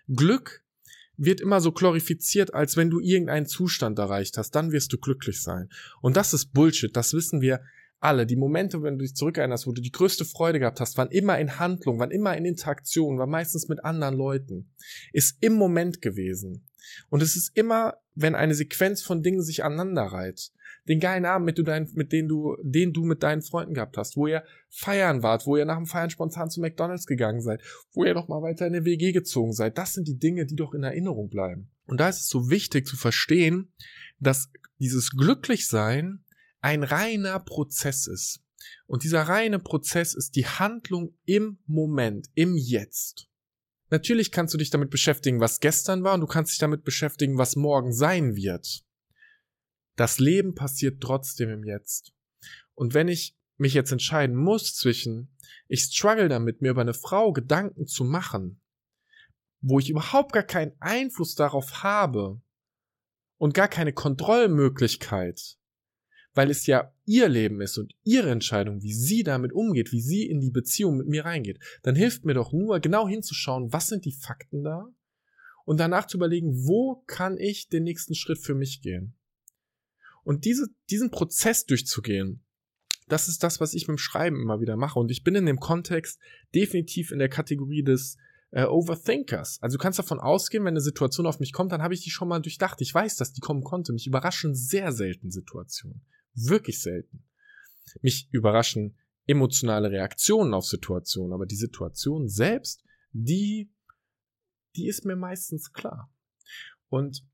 Glück 0.09 0.65
wird 1.17 1.41
immer 1.41 1.61
so 1.61 1.71
glorifiziert, 1.71 2.53
als 2.53 2.77
wenn 2.77 2.91
du 2.91 2.99
irgendeinen 2.99 3.47
Zustand 3.47 3.97
erreicht 4.01 4.39
hast, 4.39 4.51
dann 4.57 4.73
wirst 4.73 4.93
du 4.93 4.99
glücklich 4.99 5.41
sein. 5.41 5.69
Und 6.01 6.17
das 6.17 6.35
ist 6.35 6.53
Bullshit, 6.53 6.97
das 6.97 7.15
wissen 7.15 7.41
wir 7.41 7.61
alle, 8.01 8.27
die 8.27 8.37
Momente, 8.37 8.83
wenn 8.83 8.99
du 8.99 9.05
dich 9.05 9.15
zurückerinnerst, 9.15 9.67
wo 9.67 9.73
du 9.73 9.83
die 9.83 9.91
größte 9.91 10.25
Freude 10.25 10.61
gehabt 10.61 10.81
hast, 10.81 10.97
waren 10.97 11.11
immer 11.11 11.39
in 11.39 11.59
Handlung, 11.59 11.99
waren 11.99 12.11
immer 12.11 12.37
in 12.37 12.45
Interaktion, 12.45 13.19
war 13.19 13.27
meistens 13.27 13.69
mit 13.69 13.85
anderen 13.85 14.17
Leuten, 14.17 14.71
ist 15.13 15.37
im 15.41 15.55
Moment 15.55 16.01
gewesen. 16.01 16.69
Und 17.11 17.23
es 17.23 17.37
ist 17.37 17.57
immer, 17.57 17.95
wenn 18.15 18.35
eine 18.35 18.55
Sequenz 18.55 19.03
von 19.03 19.23
Dingen 19.23 19.43
sich 19.43 19.65
aneinander 19.65 20.05
reiht. 20.05 20.53
Den 20.89 21.01
geilen 21.01 21.27
Abend, 21.27 21.45
mit, 21.45 21.59
du 21.59 21.63
dein, 21.63 21.91
mit 21.95 22.13
den 22.13 22.29
du, 22.29 22.57
den 22.63 22.93
du 22.93 23.05
mit 23.05 23.23
deinen 23.23 23.43
Freunden 23.43 23.75
gehabt 23.75 23.99
hast, 23.99 24.17
wo 24.17 24.27
ihr 24.27 24.43
feiern 24.71 25.23
wart, 25.23 25.47
wo 25.47 25.57
ihr 25.57 25.67
nach 25.67 25.77
dem 25.77 25.87
Feiern 25.87 26.09
spontan 26.09 26.51
zu 26.51 26.61
McDonalds 26.61 27.07
gegangen 27.07 27.43
seid, 27.43 27.61
wo 27.93 28.05
ihr 28.05 28.15
noch 28.15 28.29
mal 28.29 28.41
weiter 28.41 28.67
in 28.67 28.75
eine 28.75 28.85
WG 28.87 29.13
gezogen 29.13 29.53
seid. 29.53 29.77
Das 29.77 29.93
sind 29.93 30.09
die 30.09 30.19
Dinge, 30.19 30.47
die 30.47 30.57
doch 30.57 30.73
in 30.73 30.83
Erinnerung 30.83 31.29
bleiben. 31.29 31.71
Und 31.87 32.01
da 32.01 32.09
ist 32.09 32.21
es 32.21 32.29
so 32.29 32.49
wichtig 32.49 32.87
zu 32.87 32.97
verstehen, 32.97 33.73
dass 34.19 34.51
dieses 34.79 35.11
Glücklichsein 35.11 36.25
ein 36.61 36.83
reiner 36.83 37.41
Prozess 37.41 38.07
ist. 38.07 38.41
Und 38.87 39.05
dieser 39.05 39.23
reine 39.23 39.59
Prozess 39.59 40.15
ist 40.15 40.37
die 40.37 40.47
Handlung 40.47 41.17
im 41.25 41.59
Moment, 41.67 42.29
im 42.35 42.57
Jetzt. 42.57 43.29
Natürlich 43.91 44.33
kannst 44.33 44.53
du 44.53 44.59
dich 44.59 44.71
damit 44.71 44.91
beschäftigen, 44.91 45.41
was 45.41 45.61
gestern 45.61 46.05
war, 46.05 46.15
und 46.15 46.21
du 46.21 46.27
kannst 46.27 46.53
dich 46.53 46.59
damit 46.59 46.85
beschäftigen, 46.85 47.39
was 47.39 47.57
morgen 47.57 47.93
sein 47.93 48.37
wird. 48.37 48.85
Das 49.97 50.19
Leben 50.19 50.55
passiert 50.55 51.01
trotzdem 51.01 51.49
im 51.51 51.65
Jetzt. 51.65 52.13
Und 52.75 52.95
wenn 52.95 53.09
ich 53.09 53.37
mich 53.57 53.75
jetzt 53.75 53.91
entscheiden 53.91 54.37
muss 54.37 54.75
zwischen, 54.75 55.35
ich 55.67 55.83
struggle 55.83 56.29
damit, 56.29 56.63
mir 56.63 56.71
über 56.71 56.83
eine 56.83 56.95
Frau 56.95 57.33
Gedanken 57.33 57.87
zu 57.87 58.05
machen, 58.05 58.61
wo 59.61 59.79
ich 59.79 59.91
überhaupt 59.91 60.33
gar 60.33 60.45
keinen 60.45 60.77
Einfluss 60.81 61.35
darauf 61.35 61.83
habe 61.83 62.41
und 63.39 63.55
gar 63.55 63.69
keine 63.69 63.93
Kontrollmöglichkeit, 63.93 65.58
weil 66.39 66.53
es 66.53 66.67
ja 66.67 66.95
ihr 67.05 67.29
Leben 67.29 67.61
ist 67.61 67.79
und 67.79 67.97
ihre 68.05 68.31
Entscheidung, 68.31 68.81
wie 68.81 68.93
sie 68.93 69.25
damit 69.25 69.53
umgeht, 69.53 69.91
wie 69.91 70.01
sie 70.01 70.25
in 70.25 70.39
die 70.39 70.53
Beziehung 70.53 70.97
mit 70.97 71.09
mir 71.09 71.25
reingeht, 71.25 71.59
dann 71.83 71.97
hilft 71.97 72.25
mir 72.25 72.35
doch 72.35 72.53
nur 72.53 72.79
genau 72.79 73.09
hinzuschauen, 73.09 73.73
was 73.73 73.89
sind 73.89 74.05
die 74.05 74.13
Fakten 74.13 74.63
da 74.63 74.87
und 75.65 75.81
danach 75.81 76.07
zu 76.07 76.17
überlegen, 76.17 76.65
wo 76.65 77.03
kann 77.09 77.39
ich 77.39 77.67
den 77.67 77.83
nächsten 77.83 78.15
Schritt 78.15 78.39
für 78.39 78.55
mich 78.55 78.83
gehen. 78.83 79.17
Und 80.23 80.45
diese, 80.45 80.69
diesen 80.91 81.11
Prozess 81.11 81.67
durchzugehen, 81.67 82.45
das 83.09 83.27
ist 83.27 83.43
das, 83.43 83.59
was 83.59 83.75
ich 83.75 83.89
mit 83.89 83.97
dem 83.97 83.99
Schreiben 83.99 84.41
immer 84.41 84.61
wieder 84.61 84.77
mache. 84.77 85.01
Und 85.01 85.11
ich 85.11 85.25
bin 85.25 85.35
in 85.35 85.47
dem 85.47 85.59
Kontext 85.59 86.21
definitiv 86.55 87.11
in 87.11 87.19
der 87.19 87.31
Kategorie 87.31 87.83
des 87.83 88.17
äh, 88.53 88.63
Overthinkers. 88.63 89.59
Also 89.61 89.77
du 89.77 89.83
kannst 89.83 89.99
davon 89.99 90.21
ausgehen, 90.21 90.63
wenn 90.63 90.75
eine 90.75 90.83
Situation 90.83 91.27
auf 91.27 91.41
mich 91.41 91.53
kommt, 91.53 91.73
dann 91.73 91.83
habe 91.83 91.95
ich 91.95 92.05
die 92.05 92.11
schon 92.11 92.29
mal 92.29 92.39
durchdacht. 92.39 92.81
Ich 92.81 92.95
weiß, 92.95 93.17
dass 93.17 93.33
die 93.33 93.41
kommen 93.41 93.65
konnte. 93.65 93.93
Mich 93.93 94.07
überraschen 94.07 94.55
sehr 94.55 94.93
selten 94.93 95.33
Situationen 95.33 96.07
wirklich 96.47 96.81
selten. 96.81 97.25
Mich 98.03 98.29
überraschen 98.33 98.97
emotionale 99.27 99.91
Reaktionen 99.91 100.55
auf 100.55 100.65
Situationen, 100.65 101.33
aber 101.33 101.47
die 101.47 101.57
Situation 101.57 102.29
selbst, 102.29 102.83
die, 103.13 103.71
die 104.77 104.87
ist 104.89 105.05
mir 105.05 105.17
meistens 105.17 105.73
klar. 105.73 106.11
Und 106.89 107.27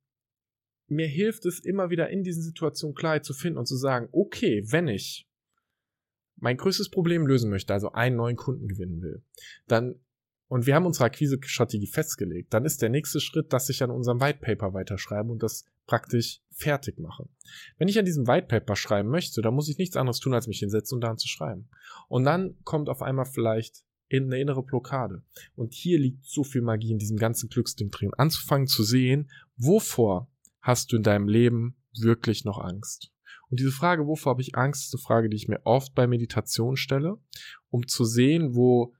mir 0.89 1.07
hilft 1.07 1.47
es 1.47 1.61
immer 1.61 1.91
wieder 1.91 2.11
in 2.11 2.23
diesen 2.23 2.43
Situationen 2.43 2.95
Klarheit 2.95 3.25
zu 3.25 3.33
finden 3.33 3.59
und 3.59 3.67
zu 3.67 3.77
sagen, 3.77 4.09
okay, 4.13 4.65
wenn 4.67 4.89
ich 4.89 5.29
mein 6.37 6.57
größtes 6.57 6.91
Problem 6.91 7.27
lösen 7.27 7.51
möchte, 7.51 7.73
also 7.73 7.93
einen 7.93 8.17
neuen 8.17 8.37
Kunden 8.37 8.69
gewinnen 8.69 9.01
will, 9.01 9.23
dann 9.67 10.01
und 10.49 10.67
wir 10.67 10.75
haben 10.75 10.87
unsere 10.87 11.07
Akquise-Strategie 11.07 11.87
festgelegt, 11.87 12.53
dann 12.53 12.65
ist 12.65 12.83
der 12.83 12.89
nächste 12.89 13.21
Schritt, 13.21 13.53
dass 13.53 13.69
ich 13.69 13.83
an 13.83 13.91
unserem 13.91 14.21
White 14.21 14.41
Paper 14.41 14.75
weiterschreibe 14.75 15.31
und 15.31 15.43
das 15.43 15.65
praktisch 15.87 16.41
fertig 16.51 16.99
mache. 16.99 17.29
Wenn 17.79 17.89
ich 17.89 17.99
an 17.99 18.05
diesem 18.05 18.27
White 18.27 18.47
Paper 18.47 18.77
schreiben 18.77 19.09
möchte, 19.09 19.43
dann 19.43 19.55
muss 19.55 19.69
ich 19.69 19.79
nichts 19.79 19.97
anderes 19.97 20.21
tun, 20.21 20.35
als 20.35 20.47
mich 20.47 20.59
hinsetzen 20.59 20.97
und 20.97 21.01
daran 21.01 21.19
zu 21.19 21.29
schreiben. 21.29 21.69
Und 22.09 22.25
dann 22.25 22.57
kommt 22.65 22.89
auf 22.89 23.03
einmal 23.03 23.27
vielleicht 23.27 23.85
in 24.09 24.25
eine 24.25 24.41
innere 24.41 24.63
Blockade. 24.63 25.23
Und 25.57 25.75
hier 25.75 25.99
liegt 25.99 26.25
so 26.25 26.45
viel 26.45 26.63
Magie 26.63 26.93
in 26.93 26.99
diesem 26.99 27.17
ganzen 27.17 27.49
Glücksding 27.49 27.91
drin. 27.91 28.13
Anzufangen 28.17 28.67
zu 28.67 28.85
sehen, 28.85 29.31
wovor 29.57 30.31
hast 30.61 30.93
du 30.93 30.97
in 30.97 31.03
deinem 31.03 31.29
Leben 31.29 31.77
wirklich 31.99 32.45
noch 32.45 32.59
Angst? 32.59 33.11
Und 33.51 33.61
diese 33.61 33.73
Frage, 33.73 34.07
wovor 34.07 34.31
habe 34.31 34.43
ich 34.43 34.57
Angst, 34.57 34.85
ist 34.85 34.95
eine 34.95 35.03
Frage, 35.03 35.29
die 35.29 35.37
ich 35.37 35.49
mir 35.49 35.61
oft 35.65 35.95
bei 35.95 36.07
Meditation 36.07 36.77
stelle, 36.77 37.19
um 37.71 37.87
zu 37.87 38.05
sehen, 38.05 38.55
wo 38.55 38.95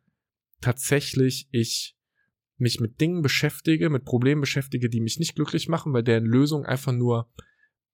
tatsächlich 0.65 1.47
ich 1.51 1.95
mich 2.57 2.81
mit 2.81 3.01
Dingen 3.01 3.21
beschäftige, 3.21 3.91
mit 3.91 4.05
Problemen 4.05 4.41
beschäftige, 4.41 4.89
die 4.89 5.01
mich 5.01 5.19
nicht 5.19 5.35
glücklich 5.35 5.69
machen, 5.69 5.93
weil 5.93 6.03
deren 6.03 6.25
Lösung 6.25 6.65
einfach 6.65 6.93
nur 6.93 7.31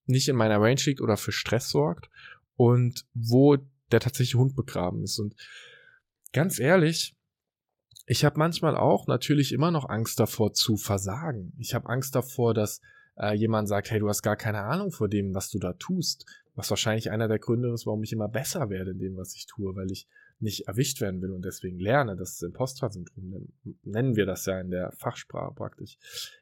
nicht 0.05 0.29
in 0.29 0.37
meiner 0.37 0.61
Range 0.61 0.79
liegt 0.85 1.01
oder 1.01 1.17
für 1.17 1.33
Stress 1.33 1.69
sorgt 1.69 2.09
und 2.55 3.05
wo 3.13 3.57
der 3.91 3.99
tatsächliche 3.99 4.37
Hund 4.37 4.55
begraben 4.55 5.03
ist. 5.03 5.19
Und 5.19 5.35
ganz 6.31 6.59
ehrlich, 6.59 7.17
ich 8.05 8.23
habe 8.23 8.39
manchmal 8.39 8.77
auch 8.77 9.07
natürlich 9.07 9.51
immer 9.51 9.71
noch 9.71 9.89
Angst 9.89 10.19
davor 10.19 10.53
zu 10.53 10.77
versagen. 10.77 11.53
Ich 11.57 11.73
habe 11.73 11.89
Angst 11.89 12.15
davor, 12.15 12.53
dass 12.53 12.81
äh, 13.17 13.35
jemand 13.35 13.67
sagt, 13.67 13.91
hey, 13.91 13.99
du 13.99 14.07
hast 14.07 14.21
gar 14.21 14.37
keine 14.37 14.61
Ahnung 14.61 14.91
vor 14.91 15.09
dem, 15.09 15.33
was 15.33 15.49
du 15.49 15.59
da 15.59 15.73
tust. 15.73 16.25
Was 16.55 16.69
wahrscheinlich 16.69 17.11
einer 17.11 17.27
der 17.27 17.39
Gründe 17.39 17.73
ist, 17.73 17.85
warum 17.85 18.03
ich 18.03 18.13
immer 18.13 18.29
besser 18.29 18.69
werde 18.69 18.91
in 18.91 18.99
dem, 18.99 19.17
was 19.17 19.35
ich 19.35 19.45
tue, 19.45 19.75
weil 19.75 19.91
ich 19.91 20.07
nicht 20.41 20.67
erwischt 20.67 21.01
werden 21.01 21.21
will 21.21 21.31
und 21.31 21.45
deswegen 21.45 21.79
lerne. 21.79 22.15
Das 22.15 22.33
ist 22.33 22.43
Impostor-Syndrom, 22.43 23.47
nennen 23.83 24.15
wir 24.15 24.25
das 24.25 24.45
ja 24.45 24.59
in 24.59 24.71
der 24.71 24.91
Fachsprache 24.93 25.53
praktisch. 25.53 25.97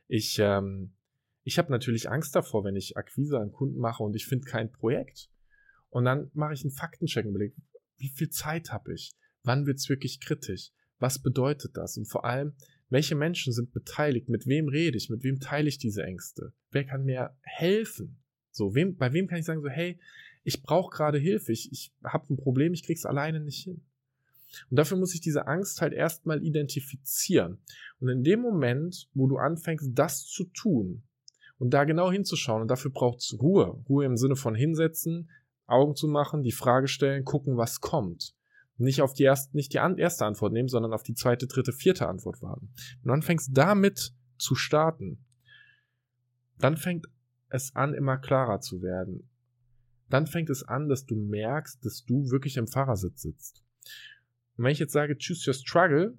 Ich, 0.07 0.37
ähm, 0.39 0.93
ich 1.43 1.57
habe 1.57 1.71
natürlich 1.71 2.09
Angst 2.09 2.35
davor, 2.35 2.63
wenn 2.63 2.75
ich 2.75 2.97
Akquise 2.97 3.39
an 3.39 3.51
Kunden 3.51 3.79
mache 3.79 4.03
und 4.03 4.15
ich 4.15 4.25
finde 4.25 4.45
kein 4.45 4.71
Projekt. 4.71 5.29
Und 5.89 6.05
dann 6.05 6.29
mache 6.33 6.53
ich 6.53 6.61
einen 6.61 6.71
Faktencheck 6.71 7.25
und 7.25 7.31
überlege, 7.31 7.55
wie 7.97 8.09
viel 8.09 8.29
Zeit 8.29 8.71
habe 8.71 8.93
ich? 8.93 9.13
Wann 9.43 9.65
wird 9.65 9.77
es 9.77 9.89
wirklich 9.89 10.19
kritisch? 10.19 10.71
Was 10.99 11.21
bedeutet 11.21 11.75
das? 11.77 11.97
Und 11.97 12.05
vor 12.05 12.25
allem, 12.25 12.53
welche 12.89 13.15
Menschen 13.15 13.53
sind 13.53 13.71
beteiligt? 13.71 14.29
Mit 14.29 14.47
wem 14.47 14.67
rede 14.67 14.97
ich? 14.97 15.09
Mit 15.09 15.23
wem 15.23 15.39
teile 15.39 15.69
ich 15.69 15.77
diese 15.77 16.03
Ängste? 16.03 16.53
Wer 16.71 16.85
kann 16.85 17.05
mir 17.05 17.35
helfen? 17.41 18.21
So, 18.51 18.75
wem, 18.75 18.97
bei 18.97 19.13
wem 19.13 19.27
kann 19.27 19.39
ich 19.39 19.45
sagen, 19.45 19.61
so, 19.61 19.69
hey, 19.69 19.99
ich 20.43 20.63
brauche 20.63 20.95
gerade 20.95 21.17
Hilfe, 21.17 21.51
ich, 21.51 21.71
ich 21.71 21.93
habe 22.03 22.33
ein 22.33 22.37
Problem, 22.37 22.73
ich 22.73 22.83
krieg's 22.83 23.05
alleine 23.05 23.39
nicht 23.39 23.63
hin. 23.63 23.85
Und 24.69 24.77
dafür 24.77 24.97
muss 24.97 25.13
ich 25.13 25.21
diese 25.21 25.47
Angst 25.47 25.81
halt 25.81 25.93
erstmal 25.93 26.43
identifizieren. 26.43 27.59
Und 27.99 28.09
in 28.09 28.23
dem 28.23 28.41
Moment, 28.41 29.09
wo 29.13 29.27
du 29.27 29.37
anfängst, 29.37 29.89
das 29.93 30.25
zu 30.25 30.45
tun 30.45 31.03
und 31.57 31.71
da 31.73 31.83
genau 31.83 32.11
hinzuschauen, 32.11 32.61
und 32.61 32.69
dafür 32.69 32.91
braucht 32.91 33.19
es 33.19 33.37
Ruhe. 33.39 33.83
Ruhe 33.87 34.05
im 34.05 34.17
Sinne 34.17 34.35
von 34.35 34.55
hinsetzen, 34.55 35.29
Augen 35.67 35.95
zu 35.95 36.07
machen, 36.07 36.43
die 36.43 36.51
Frage 36.51 36.87
stellen, 36.87 37.25
gucken, 37.25 37.57
was 37.57 37.79
kommt. 37.79 38.33
Nicht 38.77 39.01
auf 39.01 39.13
die 39.13 39.23
erste, 39.23 39.55
nicht 39.55 39.73
die 39.73 39.77
erste 39.77 40.25
Antwort 40.25 40.53
nehmen, 40.53 40.69
sondern 40.69 40.93
auf 40.93 41.03
die 41.03 41.13
zweite, 41.13 41.47
dritte, 41.47 41.73
vierte 41.73 42.07
Antwort 42.07 42.41
warten. 42.41 42.73
Und 43.01 43.07
du 43.07 43.11
anfängst 43.11 43.49
damit 43.53 44.13
zu 44.37 44.55
starten, 44.55 45.25
dann 46.59 46.77
fängt 46.77 47.07
es 47.49 47.75
an, 47.75 47.93
immer 47.93 48.17
klarer 48.17 48.61
zu 48.61 48.81
werden. 48.81 49.29
Dann 50.09 50.27
fängt 50.27 50.49
es 50.49 50.63
an, 50.63 50.87
dass 50.87 51.05
du 51.05 51.15
merkst, 51.15 51.83
dass 51.85 52.05
du 52.05 52.31
wirklich 52.31 52.57
im 52.57 52.67
Fahrersitz 52.67 53.21
sitzt. 53.21 53.63
Und 54.59 54.65
wenn 54.65 54.73
ich 54.73 54.79
jetzt 54.79 54.91
sage, 54.91 55.17
choose 55.17 55.49
your 55.49 55.53
struggle, 55.53 56.17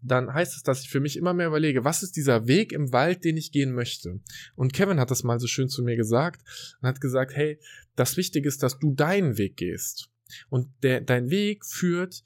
dann 0.00 0.32
heißt 0.32 0.54
es, 0.54 0.62
dass 0.62 0.82
ich 0.82 0.90
für 0.90 1.00
mich 1.00 1.16
immer 1.16 1.34
mehr 1.34 1.48
überlege, 1.48 1.84
was 1.84 2.04
ist 2.04 2.16
dieser 2.16 2.46
Weg 2.46 2.72
im 2.72 2.92
Wald, 2.92 3.24
den 3.24 3.36
ich 3.36 3.50
gehen 3.50 3.72
möchte? 3.72 4.20
Und 4.54 4.72
Kevin 4.72 5.00
hat 5.00 5.10
das 5.10 5.24
mal 5.24 5.40
so 5.40 5.48
schön 5.48 5.68
zu 5.68 5.82
mir 5.82 5.96
gesagt 5.96 6.40
und 6.80 6.86
hat 6.86 7.00
gesagt, 7.00 7.34
hey, 7.34 7.58
das 7.96 8.16
Wichtige 8.16 8.46
ist, 8.46 8.62
dass 8.62 8.78
du 8.78 8.94
deinen 8.94 9.38
Weg 9.38 9.56
gehst. 9.56 10.08
Und 10.50 10.68
der, 10.84 11.00
dein 11.00 11.30
Weg 11.30 11.66
führt 11.66 12.22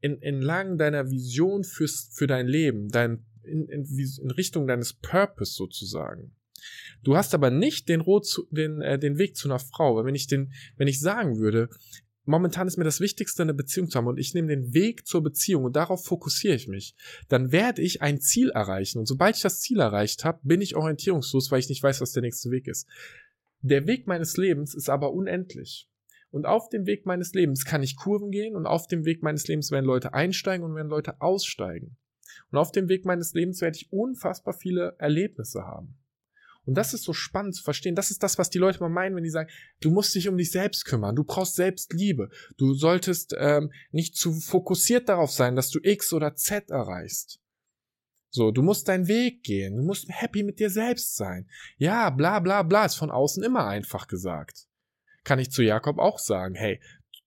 in, 0.00 0.22
entlang 0.22 0.78
deiner 0.78 1.10
Vision 1.10 1.62
fürs, 1.62 2.08
für 2.14 2.26
dein 2.26 2.46
Leben, 2.46 2.88
dein, 2.88 3.26
in, 3.42 3.68
in, 3.68 3.84
in 3.84 4.30
Richtung 4.30 4.66
deines 4.66 4.94
Purpose 4.94 5.52
sozusagen. 5.52 6.34
Du 7.02 7.18
hast 7.18 7.34
aber 7.34 7.50
nicht 7.50 7.90
den, 7.90 8.00
Rot 8.00 8.26
zu, 8.26 8.46
den, 8.50 8.80
äh, 8.80 8.98
den 8.98 9.18
Weg 9.18 9.36
zu 9.36 9.48
einer 9.48 9.58
Frau, 9.58 9.96
weil 9.96 10.06
wenn 10.06 10.14
ich 10.14 10.26
den, 10.26 10.54
wenn 10.78 10.88
ich 10.88 11.00
sagen 11.00 11.36
würde, 11.36 11.68
momentan 12.28 12.68
ist 12.68 12.76
mir 12.76 12.84
das 12.84 13.00
Wichtigste, 13.00 13.42
eine 13.42 13.54
Beziehung 13.54 13.88
zu 13.88 13.98
haben 13.98 14.06
und 14.06 14.18
ich 14.18 14.34
nehme 14.34 14.48
den 14.48 14.74
Weg 14.74 15.06
zur 15.06 15.22
Beziehung 15.22 15.64
und 15.64 15.76
darauf 15.76 16.04
fokussiere 16.04 16.54
ich 16.54 16.68
mich, 16.68 16.94
dann 17.28 17.52
werde 17.52 17.82
ich 17.82 18.02
ein 18.02 18.20
Ziel 18.20 18.50
erreichen. 18.50 18.98
Und 18.98 19.06
sobald 19.06 19.36
ich 19.36 19.42
das 19.42 19.60
Ziel 19.60 19.80
erreicht 19.80 20.24
habe, 20.24 20.40
bin 20.42 20.60
ich 20.60 20.76
orientierungslos, 20.76 21.50
weil 21.50 21.60
ich 21.60 21.68
nicht 21.68 21.82
weiß, 21.82 22.00
was 22.00 22.12
der 22.12 22.22
nächste 22.22 22.50
Weg 22.50 22.68
ist. 22.68 22.86
Der 23.60 23.86
Weg 23.86 24.06
meines 24.06 24.36
Lebens 24.36 24.74
ist 24.74 24.88
aber 24.88 25.12
unendlich. 25.12 25.88
Und 26.30 26.46
auf 26.46 26.68
dem 26.68 26.86
Weg 26.86 27.06
meines 27.06 27.32
Lebens 27.32 27.64
kann 27.64 27.82
ich 27.82 27.96
Kurven 27.96 28.30
gehen 28.30 28.54
und 28.54 28.66
auf 28.66 28.86
dem 28.86 29.04
Weg 29.04 29.22
meines 29.22 29.48
Lebens 29.48 29.70
werden 29.70 29.86
Leute 29.86 30.12
einsteigen 30.12 30.64
und 30.64 30.74
werden 30.74 30.90
Leute 30.90 31.20
aussteigen. 31.20 31.96
Und 32.50 32.58
auf 32.58 32.72
dem 32.72 32.88
Weg 32.88 33.06
meines 33.06 33.32
Lebens 33.32 33.60
werde 33.62 33.76
ich 33.76 33.90
unfassbar 33.90 34.52
viele 34.52 34.94
Erlebnisse 34.98 35.62
haben. 35.62 35.98
Und 36.68 36.74
das 36.74 36.92
ist 36.92 37.04
so 37.04 37.14
spannend 37.14 37.54
zu 37.54 37.62
verstehen. 37.62 37.94
Das 37.94 38.10
ist 38.10 38.22
das, 38.22 38.36
was 38.36 38.50
die 38.50 38.58
Leute 38.58 38.80
mal 38.80 38.90
meinen, 38.90 39.16
wenn 39.16 39.24
die 39.24 39.30
sagen, 39.30 39.48
du 39.80 39.90
musst 39.90 40.14
dich 40.14 40.28
um 40.28 40.36
dich 40.36 40.50
selbst 40.50 40.84
kümmern, 40.84 41.16
du 41.16 41.24
brauchst 41.24 41.54
Selbstliebe. 41.54 42.28
Du 42.58 42.74
solltest 42.74 43.34
ähm, 43.38 43.72
nicht 43.90 44.16
zu 44.16 44.34
fokussiert 44.34 45.08
darauf 45.08 45.30
sein, 45.30 45.56
dass 45.56 45.70
du 45.70 45.80
X 45.82 46.12
oder 46.12 46.34
Z 46.34 46.68
erreichst. 46.68 47.40
So, 48.28 48.50
du 48.50 48.60
musst 48.60 48.86
deinen 48.86 49.08
Weg 49.08 49.44
gehen, 49.44 49.78
du 49.78 49.82
musst 49.82 50.10
happy 50.10 50.42
mit 50.42 50.60
dir 50.60 50.68
selbst 50.68 51.16
sein. 51.16 51.48
Ja, 51.78 52.10
bla 52.10 52.38
bla 52.38 52.62
bla, 52.62 52.84
ist 52.84 52.96
von 52.96 53.10
außen 53.10 53.42
immer 53.42 53.66
einfach 53.66 54.06
gesagt. 54.06 54.66
Kann 55.24 55.38
ich 55.38 55.50
zu 55.50 55.62
Jakob 55.62 55.98
auch 55.98 56.18
sagen, 56.18 56.54
hey, 56.54 56.82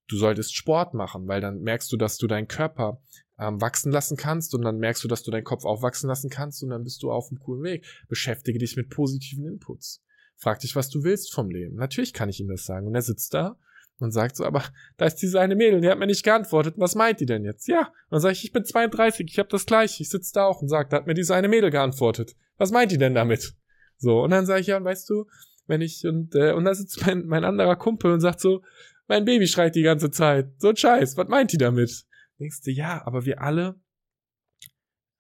du 0.07 0.17
solltest 0.17 0.55
Sport 0.55 0.93
machen, 0.93 1.27
weil 1.27 1.41
dann 1.41 1.62
merkst 1.62 1.91
du, 1.91 1.98
dass 1.98 2.17
du 2.17 2.27
deinen 2.27 2.48
Körper 2.48 3.01
ähm, 3.41 3.60
wachsen 3.60 3.91
lassen 3.91 4.15
kannst 4.15 4.53
und 4.53 4.62
dann 4.62 4.77
merkst 4.77 5.03
du, 5.03 5.07
dass 5.07 5.24
du 5.24 5.31
deinen 5.31 5.43
Kopf 5.43 5.65
auch 5.65 5.81
wachsen 5.81 6.07
lassen 6.07 6.29
kannst 6.29 6.63
und 6.63 6.69
dann 6.69 6.83
bist 6.83 7.01
du 7.01 7.12
auf 7.12 7.29
einem 7.29 7.39
coolen 7.39 7.63
Weg. 7.63 7.86
Beschäftige 8.07 8.60
dich 8.60 8.77
mit 8.77 8.89
positiven 8.89 9.45
Inputs. 9.45 10.03
Frag 10.38 10.60
dich, 10.60 10.75
was 10.75 10.89
du 10.89 11.03
willst 11.03 11.33
vom 11.33 11.50
Leben. 11.50 11.75
Natürlich 11.75 12.13
kann 12.13 12.29
ich 12.29 12.39
ihm 12.39 12.48
das 12.48 12.65
sagen. 12.65 12.88
Und 12.88 12.95
er 12.95 13.01
sitzt 13.01 13.33
da 13.33 13.57
und 14.00 14.12
sagt 14.12 14.36
so, 14.36 14.45
aber 14.45 14.63
da 14.98 15.05
ist 15.05 15.17
diese 15.17 15.39
eine 15.39 15.55
Mädel, 15.55 15.81
die 15.81 15.89
hat 15.89 16.00
mir 16.00 16.07
nicht 16.07 16.24
geantwortet. 16.24 16.75
Was 16.77 16.95
meint 16.95 17.19
die 17.19 17.25
denn 17.25 17.43
jetzt? 17.43 17.67
Ja. 17.67 17.79
Und 17.79 18.12
dann 18.12 18.21
sage 18.21 18.33
ich, 18.33 18.43
ich 18.45 18.51
bin 18.51 18.63
32, 18.63 19.27
ich 19.29 19.39
habe 19.39 19.50
das 19.50 19.65
gleiche. 19.65 20.03
Ich 20.03 20.10
sitze 20.10 20.33
da 20.33 20.45
auch 20.45 20.62
und 20.62 20.69
sage, 20.69 20.89
da 20.89 20.98
hat 20.98 21.07
mir 21.07 21.13
diese 21.13 21.36
eine 21.36 21.48
Mädel 21.48 21.71
geantwortet. 21.71 22.36
Was 22.57 22.71
meint 22.71 22.91
die 22.91 22.98
denn 22.98 23.15
damit? 23.15 23.53
So, 23.98 24.24
und 24.24 24.31
dann 24.31 24.45
sage 24.45 24.62
ich, 24.62 24.67
ja, 24.67 24.77
und 24.77 24.86
weißt 24.86 25.10
du, 25.10 25.25
wenn 25.67 25.81
ich, 25.81 26.05
und, 26.05 26.36
äh, 26.36 26.53
und 26.53 26.65
da 26.65 26.74
sitzt 26.74 27.05
mein, 27.05 27.25
mein 27.25 27.43
anderer 27.43 27.75
Kumpel 27.75 28.12
und 28.12 28.19
sagt 28.19 28.39
so, 28.39 28.62
mein 29.07 29.25
Baby 29.25 29.48
schreit 29.48 29.75
die 29.75 29.83
ganze 29.83 30.10
Zeit. 30.10 30.50
So 30.57 30.69
ein 30.69 30.77
Scheiß, 30.77 31.17
was 31.17 31.27
meint 31.27 31.51
die 31.51 31.57
damit? 31.57 32.05
Denkst 32.41 32.62
du, 32.63 32.71
ja, 32.71 33.05
aber 33.05 33.25
wir 33.25 33.39
alle 33.39 33.79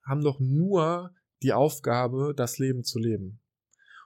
haben 0.03 0.23
doch 0.23 0.39
nur 0.39 1.13
die 1.43 1.53
Aufgabe, 1.53 2.33
das 2.35 2.57
Leben 2.57 2.83
zu 2.83 2.97
leben. 2.97 3.39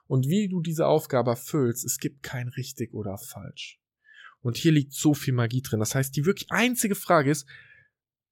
Und 0.06 0.28
wie 0.28 0.48
du 0.48 0.60
diese 0.60 0.86
Aufgabe 0.86 1.30
erfüllst, 1.30 1.82
es 1.86 1.96
gibt 1.96 2.22
kein 2.22 2.48
richtig 2.48 2.92
oder 2.92 3.16
falsch. 3.16 3.80
Und 4.40 4.58
hier 4.58 4.70
liegt 4.70 4.92
so 4.92 5.14
viel 5.14 5.32
Magie 5.32 5.62
drin. 5.62 5.80
Das 5.80 5.94
heißt, 5.94 6.14
die 6.14 6.26
wirklich 6.26 6.50
einzige 6.50 6.94
Frage 6.94 7.30
ist, 7.30 7.48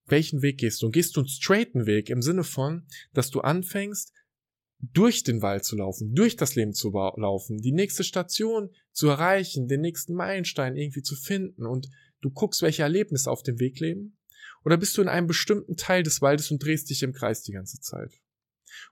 welchen 0.05 0.43
Weg 0.43 0.59
gehst 0.59 0.83
du? 0.83 0.87
Und 0.87 0.93
gehst 0.93 1.17
du 1.17 1.21
einen 1.21 1.29
straighten 1.29 1.87
Weg 1.87 2.11
im 2.11 2.21
Sinne 2.21 2.45
von, 2.45 2.87
dass 3.14 3.31
du 3.31 3.41
anfängst, 3.41 4.12
durch 4.81 5.23
den 5.23 5.41
Wald 5.41 5.64
zu 5.64 5.76
laufen, 5.76 6.14
durch 6.14 6.37
das 6.37 6.57
Leben 6.57 6.75
zu 6.75 6.91
laufen, 6.91 7.57
die 7.57 7.73
nächste 7.73 8.05
Station 8.05 8.69
zu 8.93 9.09
erreichen, 9.09 9.67
den 9.67 9.81
nächsten 9.81 10.12
Meilenstein 10.12 10.76
irgendwie 10.76 11.00
zu 11.00 11.17
finden 11.17 11.64
und 11.64 11.88
du 12.21 12.31
guckst, 12.31 12.61
welche 12.61 12.83
Erlebnisse 12.83 13.31
auf 13.31 13.43
dem 13.43 13.59
Weg 13.59 13.81
leben 13.81 14.19
oder 14.64 14.76
bist 14.76 14.97
du 14.97 15.02
in 15.02 15.09
einem 15.09 15.26
bestimmten 15.26 15.76
Teil 15.76 16.02
des 16.02 16.23
Waldes 16.23 16.50
und 16.50 16.62
drehst 16.62 16.90
dich 16.90 17.02
im 17.02 17.12
Kreis 17.12 17.42
die 17.42 17.52
ganze 17.52 17.80
Zeit? 17.80 18.21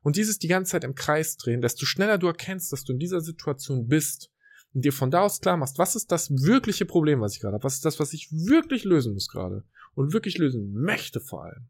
Und 0.02 0.16
dieses 0.16 0.38
die 0.38 0.48
ganze 0.48 0.72
Zeit 0.72 0.84
im 0.84 0.94
Kreis 0.94 1.36
drehen, 1.36 1.60
desto 1.60 1.86
schneller 1.86 2.18
du 2.18 2.26
erkennst, 2.26 2.72
dass 2.72 2.84
du 2.84 2.92
in 2.92 2.98
dieser 2.98 3.20
Situation 3.20 3.88
bist 3.88 4.30
und 4.74 4.84
dir 4.84 4.92
von 4.92 5.10
da 5.10 5.22
aus 5.22 5.40
klar 5.40 5.56
machst, 5.56 5.78
was 5.78 5.96
ist 5.96 6.12
das 6.12 6.30
wirkliche 6.30 6.86
Problem, 6.86 7.20
was 7.20 7.34
ich 7.34 7.40
gerade 7.40 7.54
habe? 7.54 7.64
Was 7.64 7.74
ist 7.74 7.84
das, 7.84 7.98
was 7.98 8.12
ich 8.12 8.30
wirklich 8.30 8.84
lösen 8.84 9.14
muss 9.14 9.28
gerade? 9.28 9.64
Und 9.94 10.12
wirklich 10.12 10.38
lösen 10.38 10.72
möchte 10.72 11.20
vor 11.20 11.44
allem. 11.44 11.68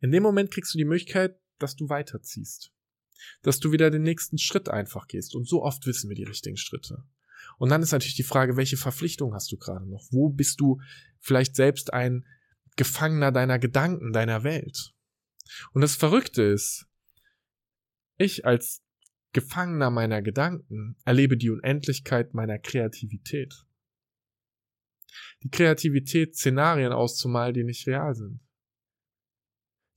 In 0.00 0.10
dem 0.10 0.22
Moment 0.22 0.50
kriegst 0.50 0.72
du 0.74 0.78
die 0.78 0.84
Möglichkeit, 0.84 1.38
dass 1.58 1.76
du 1.76 1.88
weiterziehst. 1.88 2.72
Dass 3.42 3.60
du 3.60 3.72
wieder 3.72 3.90
den 3.90 4.02
nächsten 4.02 4.38
Schritt 4.38 4.68
einfach 4.68 5.06
gehst. 5.06 5.34
Und 5.34 5.48
so 5.48 5.62
oft 5.62 5.86
wissen 5.86 6.08
wir 6.08 6.16
die 6.16 6.24
richtigen 6.24 6.56
Schritte. 6.56 7.04
Und 7.58 7.68
dann 7.68 7.82
ist 7.82 7.92
natürlich 7.92 8.16
die 8.16 8.22
Frage, 8.22 8.56
welche 8.56 8.76
Verpflichtung 8.76 9.34
hast 9.34 9.52
du 9.52 9.58
gerade 9.58 9.86
noch? 9.88 10.06
Wo 10.10 10.30
bist 10.30 10.60
du 10.60 10.80
vielleicht 11.20 11.56
selbst 11.56 11.92
ein 11.92 12.24
Gefangener 12.76 13.32
deiner 13.32 13.58
Gedanken, 13.58 14.12
deiner 14.12 14.44
Welt? 14.44 14.94
Und 15.72 15.82
das 15.82 15.96
Verrückte 15.96 16.42
ist, 16.42 16.86
ich 18.16 18.44
als 18.44 18.82
Gefangener 19.32 19.90
meiner 19.90 20.22
Gedanken 20.22 20.96
erlebe 21.04 21.36
die 21.36 21.50
Unendlichkeit 21.50 22.34
meiner 22.34 22.58
Kreativität. 22.58 23.66
Die 25.42 25.50
Kreativität, 25.50 26.36
Szenarien 26.36 26.92
auszumalen, 26.92 27.54
die 27.54 27.64
nicht 27.64 27.86
real 27.86 28.14
sind. 28.14 28.40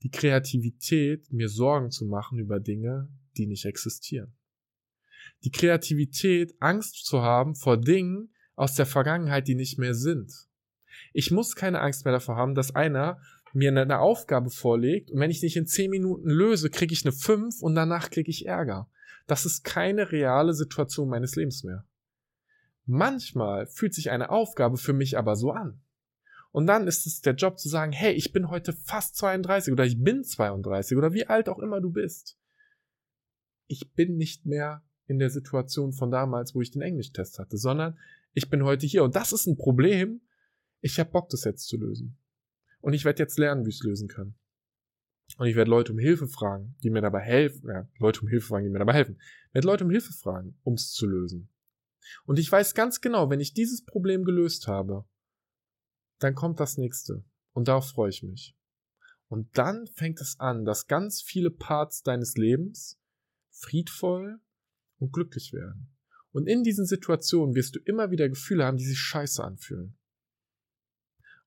Die 0.02 0.10
Kreativität, 0.10 1.32
mir 1.32 1.48
Sorgen 1.48 1.90
zu 1.90 2.04
machen 2.04 2.38
über 2.38 2.60
Dinge, 2.60 3.08
die 3.36 3.46
nicht 3.46 3.64
existieren. 3.64 4.36
Die 5.44 5.50
Kreativität, 5.50 6.54
Angst 6.60 7.06
zu 7.06 7.22
haben 7.22 7.54
vor 7.54 7.80
Dingen 7.80 8.34
aus 8.54 8.74
der 8.74 8.86
Vergangenheit, 8.86 9.46
die 9.46 9.54
nicht 9.54 9.78
mehr 9.78 9.94
sind. 9.94 10.47
Ich 11.12 11.30
muss 11.30 11.56
keine 11.56 11.80
Angst 11.80 12.04
mehr 12.04 12.12
davor 12.12 12.36
haben, 12.36 12.54
dass 12.54 12.74
einer 12.74 13.20
mir 13.52 13.70
eine 13.70 13.98
Aufgabe 13.98 14.50
vorlegt 14.50 15.10
und 15.10 15.20
wenn 15.20 15.30
ich 15.30 15.42
nicht 15.42 15.56
in 15.56 15.66
10 15.66 15.90
Minuten 15.90 16.28
löse, 16.28 16.70
kriege 16.70 16.92
ich 16.92 17.04
eine 17.04 17.12
5 17.12 17.62
und 17.62 17.74
danach 17.74 18.10
kriege 18.10 18.30
ich 18.30 18.46
Ärger. 18.46 18.90
Das 19.26 19.46
ist 19.46 19.64
keine 19.64 20.12
reale 20.12 20.54
Situation 20.54 21.08
meines 21.08 21.36
Lebens 21.36 21.64
mehr. 21.64 21.84
Manchmal 22.86 23.66
fühlt 23.66 23.94
sich 23.94 24.10
eine 24.10 24.30
Aufgabe 24.30 24.78
für 24.78 24.94
mich 24.94 25.18
aber 25.18 25.36
so 25.36 25.52
an. 25.52 25.80
Und 26.50 26.66
dann 26.66 26.86
ist 26.86 27.06
es 27.06 27.20
der 27.20 27.34
Job 27.34 27.58
zu 27.58 27.68
sagen, 27.68 27.92
hey, 27.92 28.14
ich 28.14 28.32
bin 28.32 28.48
heute 28.48 28.72
fast 28.72 29.16
32 29.16 29.72
oder 29.72 29.84
ich 29.84 30.02
bin 30.02 30.24
32 30.24 30.96
oder 30.96 31.12
wie 31.12 31.26
alt 31.26 31.48
auch 31.48 31.58
immer 31.58 31.80
du 31.80 31.90
bist. 31.90 32.38
Ich 33.66 33.92
bin 33.92 34.16
nicht 34.16 34.46
mehr 34.46 34.82
in 35.06 35.18
der 35.18 35.28
Situation 35.28 35.92
von 35.92 36.10
damals, 36.10 36.54
wo 36.54 36.62
ich 36.62 36.70
den 36.70 36.82
Englischtest 36.82 37.38
hatte, 37.38 37.58
sondern 37.58 37.98
ich 38.32 38.48
bin 38.48 38.64
heute 38.64 38.86
hier. 38.86 39.04
Und 39.04 39.16
das 39.16 39.32
ist 39.32 39.46
ein 39.46 39.56
Problem. 39.56 40.22
Ich 40.80 40.98
habe 40.98 41.10
Bock, 41.10 41.28
das 41.30 41.44
jetzt 41.44 41.66
zu 41.66 41.76
lösen. 41.76 42.18
Und 42.80 42.92
ich 42.92 43.04
werde 43.04 43.22
jetzt 43.22 43.38
lernen, 43.38 43.64
wie 43.64 43.70
ich 43.70 43.76
es 43.76 43.82
lösen 43.82 44.08
kann. 44.08 44.34
Und 45.36 45.46
ich 45.46 45.56
werde 45.56 45.70
Leute 45.70 45.92
um 45.92 45.98
Hilfe 45.98 46.26
fragen, 46.26 46.76
die 46.82 46.90
mir 46.90 47.02
dabei 47.02 47.20
helfen. 47.20 47.68
Ja, 47.68 47.88
Leute 47.98 48.22
um 48.22 48.28
Hilfe 48.28 48.48
fragen, 48.48 48.64
die 48.64 48.70
mir 48.70 48.78
dabei 48.78 48.94
helfen. 48.94 49.18
Ich 49.48 49.54
werde 49.54 49.66
Leute 49.66 49.84
um 49.84 49.90
Hilfe 49.90 50.12
fragen, 50.12 50.58
um 50.62 50.74
es 50.74 50.92
zu 50.92 51.06
lösen. 51.06 51.50
Und 52.24 52.38
ich 52.38 52.50
weiß 52.50 52.74
ganz 52.74 53.00
genau, 53.00 53.28
wenn 53.28 53.40
ich 53.40 53.52
dieses 53.52 53.84
Problem 53.84 54.24
gelöst 54.24 54.66
habe, 54.66 55.04
dann 56.18 56.34
kommt 56.34 56.60
das 56.60 56.78
nächste. 56.78 57.24
Und 57.52 57.68
darauf 57.68 57.88
freue 57.88 58.10
ich 58.10 58.22
mich. 58.22 58.56
Und 59.28 59.58
dann 59.58 59.86
fängt 59.86 60.20
es 60.20 60.40
an, 60.40 60.64
dass 60.64 60.86
ganz 60.86 61.20
viele 61.20 61.50
Parts 61.50 62.02
deines 62.02 62.36
Lebens 62.36 62.98
friedvoll 63.50 64.40
und 64.98 65.12
glücklich 65.12 65.52
werden. 65.52 65.94
Und 66.32 66.46
in 66.46 66.62
diesen 66.62 66.86
Situationen 66.86 67.54
wirst 67.54 67.74
du 67.74 67.80
immer 67.80 68.10
wieder 68.10 68.28
Gefühle 68.28 68.64
haben, 68.64 68.76
die 68.76 68.86
sich 68.86 68.98
scheiße 68.98 69.42
anfühlen. 69.42 69.98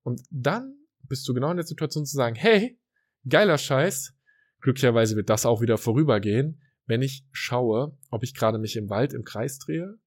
Und 0.03 0.21
dann 0.29 0.75
bist 1.07 1.27
du 1.27 1.33
genau 1.33 1.51
in 1.51 1.57
der 1.57 1.65
Situation 1.65 2.05
zu 2.05 2.15
sagen, 2.15 2.35
hey, 2.35 2.79
geiler 3.27 3.57
Scheiß. 3.57 4.13
Glücklicherweise 4.61 5.15
wird 5.15 5.29
das 5.29 5.45
auch 5.45 5.61
wieder 5.61 5.77
vorübergehen, 5.77 6.61
wenn 6.85 7.01
ich 7.01 7.25
schaue, 7.31 7.97
ob 8.09 8.23
ich 8.23 8.35
gerade 8.35 8.59
mich 8.59 8.75
im 8.75 8.89
Wald 8.89 9.13
im 9.13 9.23
Kreis 9.23 9.57
drehe 9.57 9.97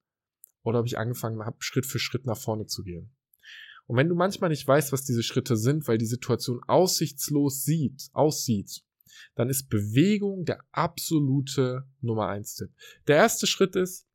oder 0.62 0.80
ob 0.80 0.86
ich 0.86 0.96
angefangen 0.96 1.44
habe, 1.44 1.56
Schritt 1.58 1.86
für 1.86 1.98
Schritt 1.98 2.24
nach 2.24 2.38
vorne 2.38 2.66
zu 2.66 2.82
gehen. 2.82 3.12
Und 3.86 3.96
wenn 3.96 4.08
du 4.08 4.14
manchmal 4.14 4.50
nicht 4.50 4.66
weißt, 4.66 4.92
was 4.92 5.04
diese 5.04 5.22
Schritte 5.22 5.56
sind, 5.56 5.86
weil 5.88 5.98
die 5.98 6.06
Situation 6.06 6.60
aussichtslos 6.66 7.64
sieht, 7.64 8.08
aussieht, 8.12 8.82
dann 9.34 9.50
ist 9.50 9.68
Bewegung 9.68 10.44
der 10.44 10.64
absolute 10.72 11.84
Nummer 12.00 12.28
eins 12.28 12.54
Tipp. 12.54 12.70
Der 13.06 13.16
erste 13.16 13.46
Schritt 13.46 13.76
ist, 13.76 14.06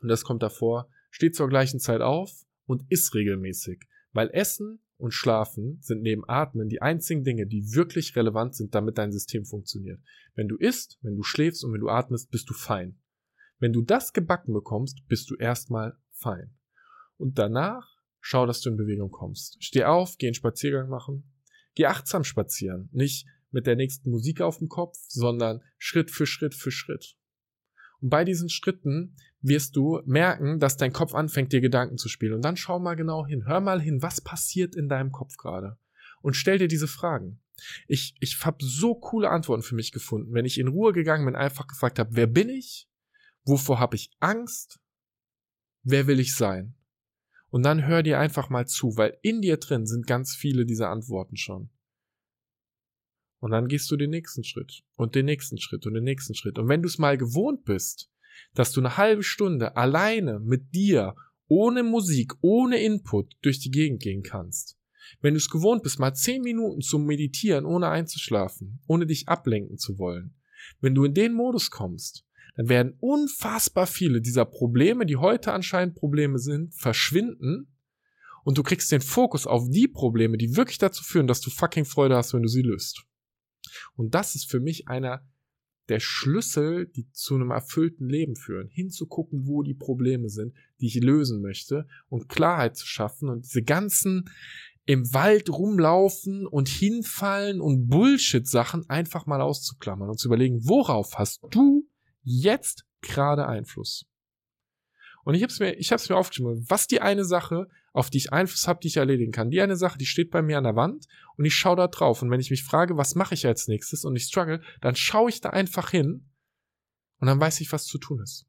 und 0.00 0.08
das 0.08 0.24
kommt 0.24 0.42
davor, 0.42 0.88
steht 1.10 1.36
zur 1.36 1.48
gleichen 1.48 1.80
Zeit 1.80 2.00
auf 2.00 2.44
und 2.66 2.84
isst 2.90 3.14
regelmäßig. 3.14 3.80
Weil 4.18 4.30
Essen 4.32 4.80
und 4.96 5.14
Schlafen 5.14 5.78
sind 5.80 6.02
neben 6.02 6.28
Atmen 6.28 6.68
die 6.68 6.82
einzigen 6.82 7.22
Dinge, 7.22 7.46
die 7.46 7.76
wirklich 7.76 8.16
relevant 8.16 8.56
sind, 8.56 8.74
damit 8.74 8.98
dein 8.98 9.12
System 9.12 9.44
funktioniert. 9.44 10.00
Wenn 10.34 10.48
du 10.48 10.56
isst, 10.56 10.98
wenn 11.02 11.14
du 11.14 11.22
schläfst 11.22 11.62
und 11.62 11.72
wenn 11.72 11.80
du 11.80 11.88
atmest, 11.88 12.32
bist 12.32 12.50
du 12.50 12.52
fein. 12.52 12.98
Wenn 13.60 13.72
du 13.72 13.80
das 13.80 14.12
gebacken 14.12 14.52
bekommst, 14.52 15.06
bist 15.06 15.30
du 15.30 15.36
erstmal 15.36 15.96
fein. 16.10 16.52
Und 17.16 17.38
danach 17.38 17.88
schau, 18.18 18.44
dass 18.44 18.60
du 18.60 18.70
in 18.70 18.76
Bewegung 18.76 19.12
kommst. 19.12 19.62
Steh 19.62 19.84
auf, 19.84 20.16
geh 20.18 20.26
einen 20.26 20.34
Spaziergang 20.34 20.88
machen. 20.88 21.22
Geh 21.76 21.86
achtsam 21.86 22.24
spazieren. 22.24 22.88
Nicht 22.90 23.24
mit 23.52 23.68
der 23.68 23.76
nächsten 23.76 24.10
Musik 24.10 24.40
auf 24.40 24.58
dem 24.58 24.68
Kopf, 24.68 24.98
sondern 25.06 25.62
Schritt 25.76 26.10
für 26.10 26.26
Schritt 26.26 26.56
für 26.56 26.72
Schritt. 26.72 27.16
Und 28.00 28.08
bei 28.10 28.24
diesen 28.24 28.48
Schritten 28.48 29.14
wirst 29.40 29.76
du 29.76 30.00
merken, 30.04 30.58
dass 30.58 30.76
dein 30.76 30.92
Kopf 30.92 31.14
anfängt, 31.14 31.52
dir 31.52 31.60
Gedanken 31.60 31.96
zu 31.96 32.08
spielen. 32.08 32.34
Und 32.34 32.42
dann 32.42 32.56
schau 32.56 32.78
mal 32.78 32.94
genau 32.94 33.26
hin. 33.26 33.46
Hör 33.46 33.60
mal 33.60 33.80
hin, 33.80 34.02
was 34.02 34.20
passiert 34.20 34.74
in 34.74 34.88
deinem 34.88 35.12
Kopf 35.12 35.36
gerade. 35.36 35.78
Und 36.20 36.34
stell 36.34 36.58
dir 36.58 36.68
diese 36.68 36.88
Fragen. 36.88 37.40
Ich, 37.86 38.14
ich 38.20 38.44
habe 38.44 38.58
so 38.60 38.94
coole 38.94 39.30
Antworten 39.30 39.62
für 39.62 39.74
mich 39.74 39.92
gefunden, 39.92 40.32
wenn 40.32 40.44
ich 40.44 40.58
in 40.58 40.68
Ruhe 40.68 40.92
gegangen 40.92 41.24
bin, 41.24 41.36
einfach 41.36 41.66
gefragt 41.66 41.98
habe, 41.98 42.14
wer 42.14 42.26
bin 42.26 42.48
ich? 42.48 42.88
Wovor 43.44 43.80
habe 43.80 43.96
ich 43.96 44.10
Angst? 44.20 44.80
Wer 45.82 46.06
will 46.06 46.20
ich 46.20 46.34
sein? 46.34 46.74
Und 47.50 47.62
dann 47.62 47.86
hör 47.86 48.02
dir 48.02 48.18
einfach 48.18 48.50
mal 48.50 48.66
zu, 48.66 48.96
weil 48.96 49.18
in 49.22 49.40
dir 49.40 49.56
drin 49.56 49.86
sind 49.86 50.06
ganz 50.06 50.34
viele 50.34 50.66
dieser 50.66 50.90
Antworten 50.90 51.36
schon. 51.36 51.70
Und 53.40 53.52
dann 53.52 53.68
gehst 53.68 53.90
du 53.90 53.96
den 53.96 54.10
nächsten 54.10 54.44
Schritt 54.44 54.82
und 54.96 55.14
den 55.14 55.24
nächsten 55.24 55.58
Schritt 55.58 55.86
und 55.86 55.94
den 55.94 56.04
nächsten 56.04 56.34
Schritt. 56.34 56.58
Und 56.58 56.68
wenn 56.68 56.82
du 56.82 56.88
es 56.88 56.98
mal 56.98 57.16
gewohnt 57.16 57.64
bist, 57.64 58.10
dass 58.54 58.72
du 58.72 58.80
eine 58.80 58.96
halbe 58.96 59.22
Stunde 59.22 59.76
alleine 59.76 60.40
mit 60.40 60.74
dir, 60.74 61.14
ohne 61.48 61.82
Musik, 61.82 62.34
ohne 62.40 62.80
Input 62.80 63.36
durch 63.42 63.58
die 63.58 63.70
Gegend 63.70 64.02
gehen 64.02 64.22
kannst, 64.22 64.76
wenn 65.20 65.34
du 65.34 65.38
es 65.38 65.48
gewohnt 65.50 65.82
bist, 65.82 65.98
mal 65.98 66.14
zehn 66.14 66.42
Minuten 66.42 66.80
zu 66.80 66.98
meditieren, 66.98 67.64
ohne 67.64 67.88
einzuschlafen, 67.88 68.80
ohne 68.86 69.06
dich 69.06 69.28
ablenken 69.28 69.78
zu 69.78 69.98
wollen, 69.98 70.34
wenn 70.80 70.94
du 70.94 71.04
in 71.04 71.14
den 71.14 71.32
Modus 71.32 71.70
kommst, 71.70 72.24
dann 72.56 72.68
werden 72.68 72.96
unfassbar 72.98 73.86
viele 73.86 74.20
dieser 74.20 74.44
Probleme, 74.44 75.06
die 75.06 75.16
heute 75.16 75.52
anscheinend 75.52 75.94
Probleme 75.94 76.38
sind, 76.38 76.74
verschwinden. 76.74 77.72
Und 78.42 78.58
du 78.58 78.64
kriegst 78.64 78.90
den 78.90 79.00
Fokus 79.00 79.46
auf 79.46 79.68
die 79.70 79.86
Probleme, 79.86 80.36
die 80.36 80.56
wirklich 80.56 80.78
dazu 80.78 81.04
führen, 81.04 81.28
dass 81.28 81.40
du 81.40 81.50
fucking 81.50 81.84
Freude 81.84 82.16
hast, 82.16 82.34
wenn 82.34 82.42
du 82.42 82.48
sie 82.48 82.62
löst. 82.62 83.04
Und 83.94 84.14
das 84.14 84.34
ist 84.34 84.50
für 84.50 84.58
mich 84.58 84.88
einer 84.88 85.24
der 85.88 86.00
Schlüssel, 86.00 86.86
die 86.86 87.10
zu 87.12 87.34
einem 87.34 87.50
erfüllten 87.50 88.08
Leben 88.08 88.36
führen. 88.36 88.68
Hinzugucken, 88.68 89.46
wo 89.46 89.62
die 89.62 89.74
Probleme 89.74 90.28
sind, 90.28 90.54
die 90.80 90.86
ich 90.86 90.96
lösen 90.96 91.40
möchte 91.40 91.86
und 92.08 92.28
Klarheit 92.28 92.76
zu 92.76 92.86
schaffen 92.86 93.28
und 93.28 93.44
diese 93.44 93.62
ganzen 93.62 94.30
im 94.84 95.12
Wald 95.12 95.50
rumlaufen 95.50 96.46
und 96.46 96.68
hinfallen 96.68 97.60
und 97.60 97.88
Bullshit-Sachen 97.88 98.88
einfach 98.88 99.26
mal 99.26 99.42
auszuklammern 99.42 100.08
und 100.08 100.18
zu 100.18 100.28
überlegen, 100.28 100.66
worauf 100.66 101.18
hast 101.18 101.40
du 101.50 101.86
jetzt 102.22 102.86
gerade 103.02 103.46
Einfluss? 103.46 104.06
Und 105.28 105.34
ich 105.34 105.42
habe 105.42 105.52
es 105.52 105.60
mir, 105.60 105.74
ich 105.74 105.92
habe 105.92 106.00
es 106.00 106.08
mir 106.08 106.16
aufgeschrieben, 106.16 106.64
was 106.70 106.86
die 106.86 107.02
eine 107.02 107.22
Sache, 107.22 107.68
auf 107.92 108.08
die 108.08 108.16
ich 108.16 108.32
Einfluss 108.32 108.66
habe, 108.66 108.80
die 108.80 108.88
ich 108.88 108.96
erledigen 108.96 109.30
kann. 109.30 109.50
Die 109.50 109.60
eine 109.60 109.76
Sache, 109.76 109.98
die 109.98 110.06
steht 110.06 110.30
bei 110.30 110.40
mir 110.40 110.56
an 110.56 110.64
der 110.64 110.74
Wand 110.74 111.06
und 111.36 111.44
ich 111.44 111.54
schaue 111.54 111.76
da 111.76 111.86
drauf. 111.86 112.22
Und 112.22 112.30
wenn 112.30 112.40
ich 112.40 112.48
mich 112.48 112.64
frage, 112.64 112.96
was 112.96 113.14
mache 113.14 113.34
ich 113.34 113.46
als 113.46 113.68
nächstes 113.68 114.06
und 114.06 114.16
ich 114.16 114.22
struggle, 114.22 114.62
dann 114.80 114.96
schaue 114.96 115.28
ich 115.28 115.42
da 115.42 115.50
einfach 115.50 115.90
hin 115.90 116.30
und 117.18 117.26
dann 117.26 117.38
weiß 117.38 117.60
ich, 117.60 117.70
was 117.72 117.84
zu 117.84 117.98
tun 117.98 118.22
ist. 118.22 118.46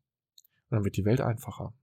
Und 0.69 0.77
dann 0.77 0.85
wird 0.85 0.95
die 0.95 1.03
Welt 1.03 1.19
einfacher. 1.19 1.73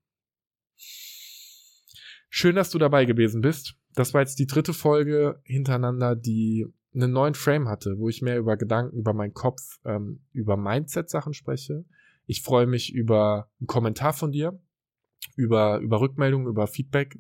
Schön, 2.30 2.56
dass 2.56 2.70
du 2.70 2.78
dabei 2.78 3.04
gewesen 3.04 3.42
bist. 3.42 3.74
Das 3.92 4.14
war 4.14 4.22
jetzt 4.22 4.38
die 4.38 4.46
dritte 4.46 4.72
Folge 4.72 5.42
hintereinander, 5.44 6.16
die 6.16 6.72
einen 6.94 7.12
neuen 7.12 7.34
Frame 7.34 7.68
hatte, 7.68 7.98
wo 7.98 8.08
ich 8.08 8.22
mehr 8.22 8.38
über 8.38 8.56
Gedanken, 8.56 8.96
über 8.96 9.12
meinen 9.12 9.34
Kopf, 9.34 9.78
ähm, 9.84 10.24
über 10.32 10.56
Mindset-Sachen 10.56 11.34
spreche. 11.34 11.84
Ich 12.24 12.40
freue 12.40 12.66
mich 12.66 12.94
über 12.94 13.50
einen 13.60 13.66
Kommentar 13.66 14.14
von 14.14 14.32
dir 14.32 14.58
über, 15.36 15.78
über 15.78 16.00
Rückmeldungen, 16.00 16.48
über 16.48 16.66
Feedback 16.66 17.16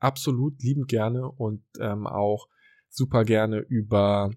absolut 0.00 0.62
liebend 0.62 0.88
gerne 0.88 1.30
und 1.30 1.62
ähm, 1.78 2.06
auch 2.06 2.48
super 2.88 3.24
gerne 3.24 3.58
über 3.58 4.30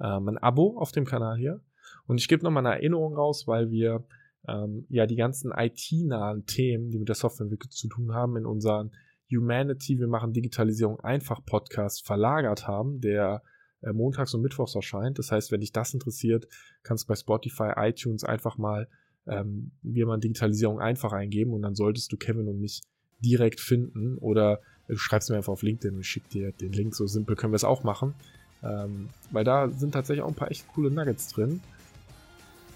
ähm, 0.00 0.28
ein 0.28 0.38
Abo 0.38 0.76
auf 0.78 0.92
dem 0.92 1.04
Kanal 1.04 1.38
hier. 1.38 1.60
Und 2.06 2.20
ich 2.20 2.28
gebe 2.28 2.44
nochmal 2.44 2.66
eine 2.66 2.76
Erinnerung 2.76 3.14
raus, 3.14 3.46
weil 3.46 3.70
wir 3.70 4.04
ähm, 4.48 4.86
ja 4.88 5.06
die 5.06 5.16
ganzen 5.16 5.52
IT-nahen 5.56 6.46
Themen, 6.46 6.90
die 6.90 6.98
mit 6.98 7.08
der 7.08 7.14
Softwareentwicklung 7.14 7.70
zu 7.70 7.88
tun 7.88 8.12
haben, 8.12 8.36
in 8.36 8.46
unseren 8.46 8.92
Humanity, 9.30 9.98
wir 9.98 10.08
machen 10.08 10.32
Digitalisierung 10.32 11.00
einfach 11.00 11.44
Podcast 11.44 12.04
verlagert 12.04 12.66
haben, 12.66 13.00
der 13.00 13.42
äh, 13.80 13.92
montags 13.92 14.34
und 14.34 14.42
mittwochs 14.42 14.74
erscheint. 14.74 15.18
Das 15.18 15.30
heißt, 15.30 15.50
wenn 15.50 15.60
dich 15.60 15.72
das 15.72 15.94
interessiert, 15.94 16.46
kannst 16.82 17.04
du 17.04 17.08
bei 17.08 17.14
Spotify, 17.14 17.72
iTunes 17.76 18.24
einfach 18.24 18.58
mal 18.58 18.88
ähm, 19.26 19.70
wie 19.82 20.04
man 20.04 20.20
Digitalisierung 20.20 20.80
einfach 20.80 21.12
eingeben 21.12 21.52
und 21.52 21.62
dann 21.62 21.74
solltest 21.74 22.12
du 22.12 22.16
Kevin 22.16 22.48
und 22.48 22.60
mich 22.60 22.82
direkt 23.20 23.60
finden 23.60 24.18
oder 24.18 24.60
du 24.88 24.96
schreibst 24.96 25.30
mir 25.30 25.36
einfach 25.36 25.52
auf 25.52 25.62
LinkedIn 25.62 25.94
und 25.94 26.00
ich 26.00 26.08
schicke 26.08 26.28
dir 26.28 26.52
den 26.52 26.72
Link. 26.72 26.94
So 26.94 27.06
simpel 27.06 27.36
können 27.36 27.52
wir 27.52 27.56
es 27.56 27.64
auch 27.64 27.84
machen. 27.84 28.14
Ähm, 28.62 29.08
weil 29.30 29.44
da 29.44 29.70
sind 29.70 29.92
tatsächlich 29.92 30.22
auch 30.22 30.28
ein 30.28 30.34
paar 30.34 30.50
echt 30.50 30.66
coole 30.68 30.90
Nuggets 30.90 31.28
drin. 31.28 31.60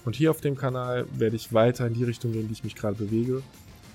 Und 0.05 0.15
hier 0.15 0.31
auf 0.31 0.41
dem 0.41 0.55
Kanal 0.55 1.05
werde 1.17 1.35
ich 1.35 1.53
weiter 1.53 1.85
in 1.85 1.93
die 1.93 2.03
Richtung 2.03 2.31
gehen, 2.31 2.47
die 2.47 2.53
ich 2.53 2.63
mich 2.63 2.75
gerade 2.75 2.95
bewege. 2.95 3.43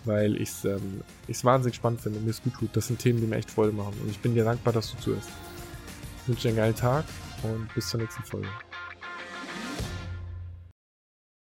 weil 0.05 0.37
ich 0.37 0.51
es 0.51 0.65
ähm, 0.65 1.01
wahnsinnig 1.43 1.77
spannend 1.77 2.01
finde 2.01 2.19
und 2.19 2.25
mir 2.25 2.31
es 2.31 2.43
gut 2.43 2.55
tut. 2.55 2.77
Das 2.77 2.87
sind 2.87 2.99
Themen, 2.99 3.21
die 3.21 3.27
mir 3.27 3.37
echt 3.37 3.51
Freude 3.51 3.73
machen 3.73 3.95
und 4.03 4.11
ich 4.11 4.19
bin 4.19 4.35
dir 4.35 4.45
dankbar, 4.45 4.73
dass 4.73 4.93
du 4.93 4.99
zuhörst. 4.99 5.31
Ich 6.23 6.29
wünsche 6.29 6.43
dir 6.43 6.49
einen 6.49 6.57
geilen 6.59 6.77
Tag 6.77 7.05
und 7.43 7.73
bis 7.75 7.89
zur 7.89 8.01
nächsten 8.01 8.23
Folge. 8.23 8.49